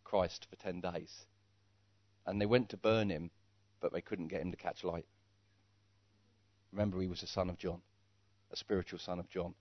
[0.04, 1.26] Christ for 10 days.
[2.26, 3.32] And they went to burn him,
[3.80, 5.06] but they couldn't get him to catch light.
[6.72, 7.82] Remember, he was a son of John,
[8.52, 9.56] a spiritual son of John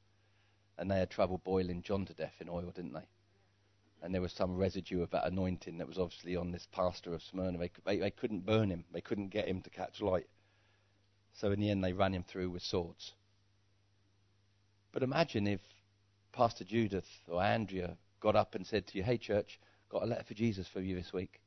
[0.81, 3.07] and they had trouble boiling John to death in oil, didn't they?
[4.03, 7.23] And there was some residue of that anointing that was obviously on this pastor of
[7.23, 7.59] Smyrna.
[7.59, 10.27] They, they, they couldn't burn him, they couldn't get him to catch light.
[11.35, 13.13] So in the end, they ran him through with swords.
[14.93, 15.61] But imagine if
[16.33, 20.25] Pastor Judith or Andrea got up and said to you, Hey, church, got a letter
[20.25, 21.41] for Jesus for you this week.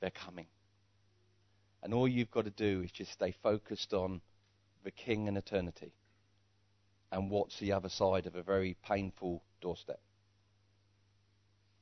[0.00, 0.46] They're coming.
[1.82, 4.20] And all you've got to do is just stay focused on
[4.84, 5.92] the King and eternity
[7.12, 10.00] and what's the other side of a very painful doorstep.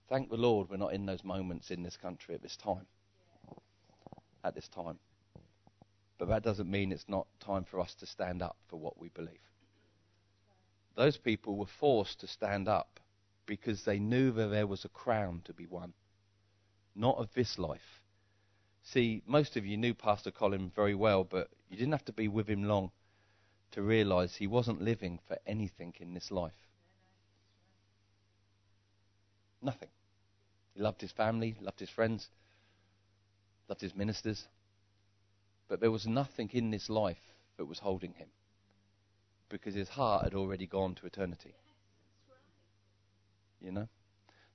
[0.08, 2.86] Thank the Lord we're not in those moments in this country at this time.
[4.44, 4.98] At this time.
[6.18, 9.08] But that doesn't mean it's not time for us to stand up for what we
[9.08, 9.40] believe.
[10.94, 13.00] Those people were forced to stand up
[13.46, 15.94] because they knew that there was a crown to be won,
[16.94, 18.02] not of this life.
[18.82, 22.28] See, most of you knew Pastor Colin very well, but you didn't have to be
[22.28, 22.90] with him long
[23.70, 26.68] to realize he wasn't living for anything in this life.
[29.62, 29.88] Nothing.
[30.74, 32.28] He loved his family, loved his friends,
[33.68, 34.46] loved his ministers.
[35.68, 38.28] But there was nothing in this life that was holding him
[39.52, 41.54] because his heart had already gone to eternity.
[43.60, 43.88] You know?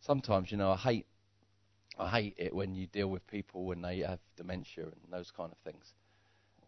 [0.02, 1.06] Sometimes, you know, I hate
[2.00, 5.52] I hate it when you deal with people when they have dementia and those kind
[5.52, 5.94] of things.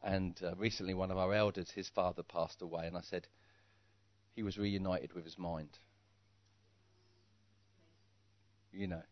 [0.03, 3.27] And uh, recently, one of our elders, his father passed away, and I said
[4.35, 5.77] he was reunited with his mind.
[8.71, 9.03] You know,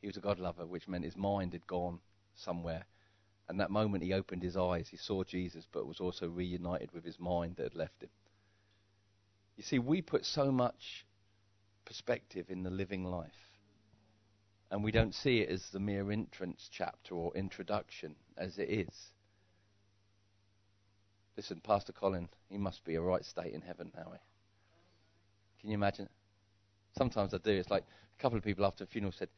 [0.00, 1.98] he was a God lover, which meant his mind had gone
[2.36, 2.84] somewhere.
[3.48, 7.04] And that moment he opened his eyes, he saw Jesus, but was also reunited with
[7.04, 8.10] his mind that had left him.
[9.56, 11.04] You see, we put so much
[11.84, 13.30] perspective in the living life,
[14.70, 19.10] and we don't see it as the mere entrance chapter or introduction as it is.
[21.36, 24.12] Listen, Pastor Colin, he must be a right state in heaven now.
[24.12, 24.18] Eh?
[25.60, 26.08] Can you imagine?
[26.96, 27.52] Sometimes I do.
[27.52, 27.84] It's like
[28.18, 29.28] a couple of people after a funeral said,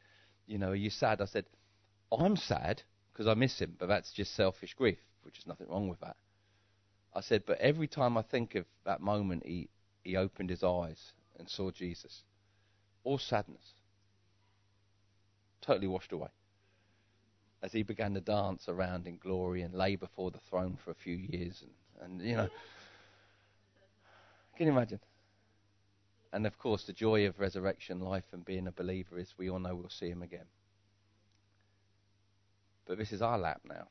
[0.47, 1.21] You know, are you sad?
[1.21, 1.45] I said,
[2.11, 5.87] I'm sad because I miss him, but that's just selfish grief, which is nothing wrong
[5.87, 6.15] with that.
[7.15, 9.69] I said, but every time I think of that moment he,
[10.03, 12.23] he opened his eyes and saw Jesus,
[13.03, 13.73] all sadness.
[15.61, 16.29] Totally washed away.
[17.61, 20.95] As he began to dance around in glory and lay before the throne for a
[20.95, 21.63] few years
[22.01, 22.49] and, and you know.
[24.57, 24.99] Can you imagine?
[26.33, 29.59] And of course the joy of resurrection life and being a believer is we all
[29.59, 30.45] know we'll see him again.
[32.85, 33.87] But this is our lap now.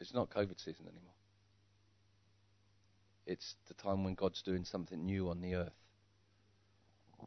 [0.00, 1.14] It's not COVID season anymore.
[3.26, 5.72] It's the time when God's doing something new on the earth.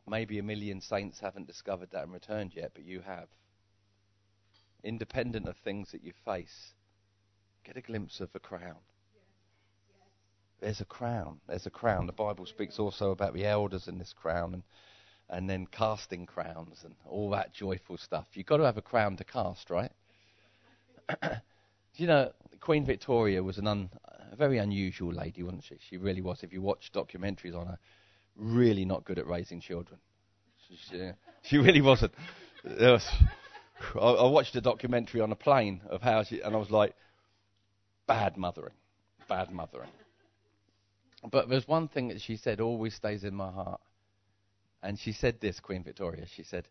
[0.08, 3.28] Maybe a million saints haven't discovered that and returned yet, but you have.
[4.84, 6.74] Independent of things that you face,
[7.66, 8.78] get a glimpse of a crown.
[10.62, 11.40] There's a crown.
[11.48, 12.06] There's a crown.
[12.06, 14.64] The Bible speaks also about the elders in this crown, and
[15.30, 18.26] and then casting crowns and all that joyful stuff.
[18.34, 19.92] You've got to have a crown to cast, right?
[22.00, 23.90] you know, Queen Victoria was an un,
[24.32, 25.78] a very unusual lady, wasn't she?
[25.90, 26.44] She really was.
[26.44, 27.78] If you watch documentaries on her,
[28.36, 30.00] really not good at raising children.
[30.68, 32.14] She, she, really wasn't.
[32.64, 33.08] Was,
[33.96, 36.96] I, I watched a documentary on a plane of how she, and I was like,
[38.08, 38.76] bad mothering,
[39.28, 39.90] bad mothering.
[41.32, 43.82] But there's one thing that she said always stays in my heart.
[44.82, 46.26] And she said this, Queen Victoria.
[46.34, 46.68] She said,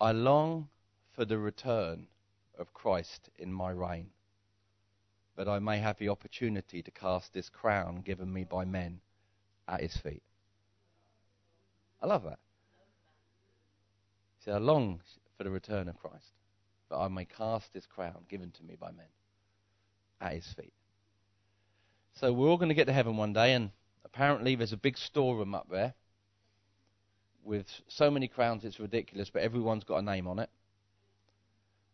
[0.00, 0.68] I long
[1.14, 2.06] for the return
[2.58, 4.10] of Christ in my reign,
[5.36, 9.00] that I may have the opportunity to cast this crown given me by men
[9.66, 10.22] at his feet.
[12.02, 12.38] I love that.
[14.44, 15.00] Said, I long
[15.36, 16.32] for the return of Christ,
[16.90, 19.06] that I may cast this crown given to me by men
[20.20, 20.72] at his feet.
[22.14, 23.70] So we're all going to get to heaven one day, and
[24.04, 25.94] apparently there's a big storeroom up there
[27.44, 30.50] with so many crowns it's ridiculous, but everyone's got a name on it.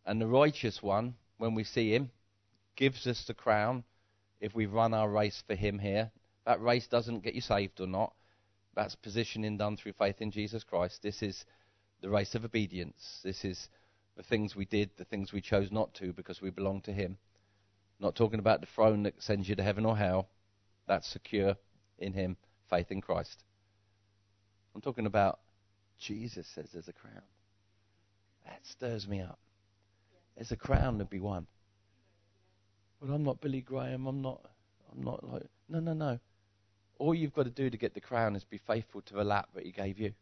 [0.05, 2.11] And the righteous one, when we see him,
[2.75, 3.83] gives us the crown
[4.39, 6.11] if we run our race for him here.
[6.45, 8.13] That race doesn't get you saved or not.
[8.75, 11.01] That's positioning done through faith in Jesus Christ.
[11.01, 11.45] This is
[12.01, 13.21] the race of obedience.
[13.23, 13.69] This is
[14.15, 17.17] the things we did, the things we chose not to because we belong to him.
[17.99, 20.27] Not talking about the throne that sends you to heaven or hell.
[20.87, 21.55] That's secure
[21.97, 22.37] in him,
[22.69, 23.43] faith in Christ.
[24.75, 25.39] I'm talking about
[25.97, 27.23] Jesus says there's a crown.
[28.45, 29.39] That stirs me up.
[30.35, 31.47] There's a crown to be won.
[33.01, 34.07] But I'm not Billy Graham.
[34.07, 34.41] I'm not.
[34.91, 35.43] I'm not like.
[35.69, 36.19] No, no, no.
[36.97, 39.49] All you've got to do to get the crown is be faithful to the lap
[39.53, 40.13] that He gave you,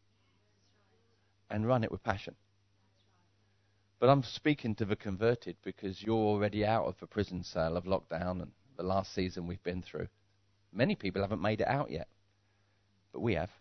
[1.49, 2.35] and run it with passion.
[3.99, 7.85] But I'm speaking to the converted because you're already out of the prison cell of
[7.85, 10.07] lockdown and the last season we've been through.
[10.73, 12.07] Many people haven't made it out yet.
[13.13, 13.51] but we have.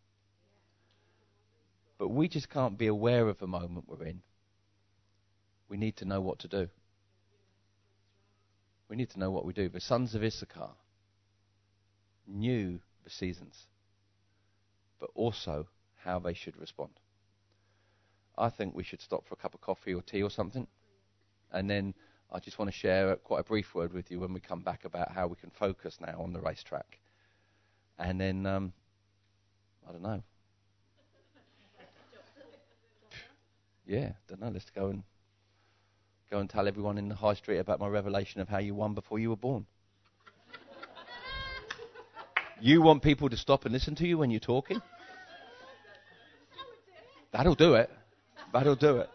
[1.98, 4.22] But we just can't be aware of the moment we're in.
[5.72, 6.68] We need to know what to do.
[8.90, 9.70] We need to know what we do.
[9.70, 10.68] The sons of Issachar
[12.26, 13.68] knew the seasons,
[15.00, 15.68] but also
[16.04, 16.90] how they should respond.
[18.36, 20.66] I think we should stop for a cup of coffee or tea or something,
[21.50, 21.94] and then
[22.30, 24.84] I just want to share quite a brief word with you when we come back
[24.84, 26.98] about how we can focus now on the racetrack.
[27.98, 28.74] And then, um,
[29.88, 30.22] I don't know.
[33.86, 34.50] yeah, don't know.
[34.50, 35.02] Let's go and
[36.32, 38.94] go and tell everyone in the high street about my revelation of how you won
[38.94, 39.66] before you were born.
[42.58, 44.80] you want people to stop and listen to you when you're talking?
[47.32, 47.90] That'll do it.
[48.50, 49.10] That'll do it.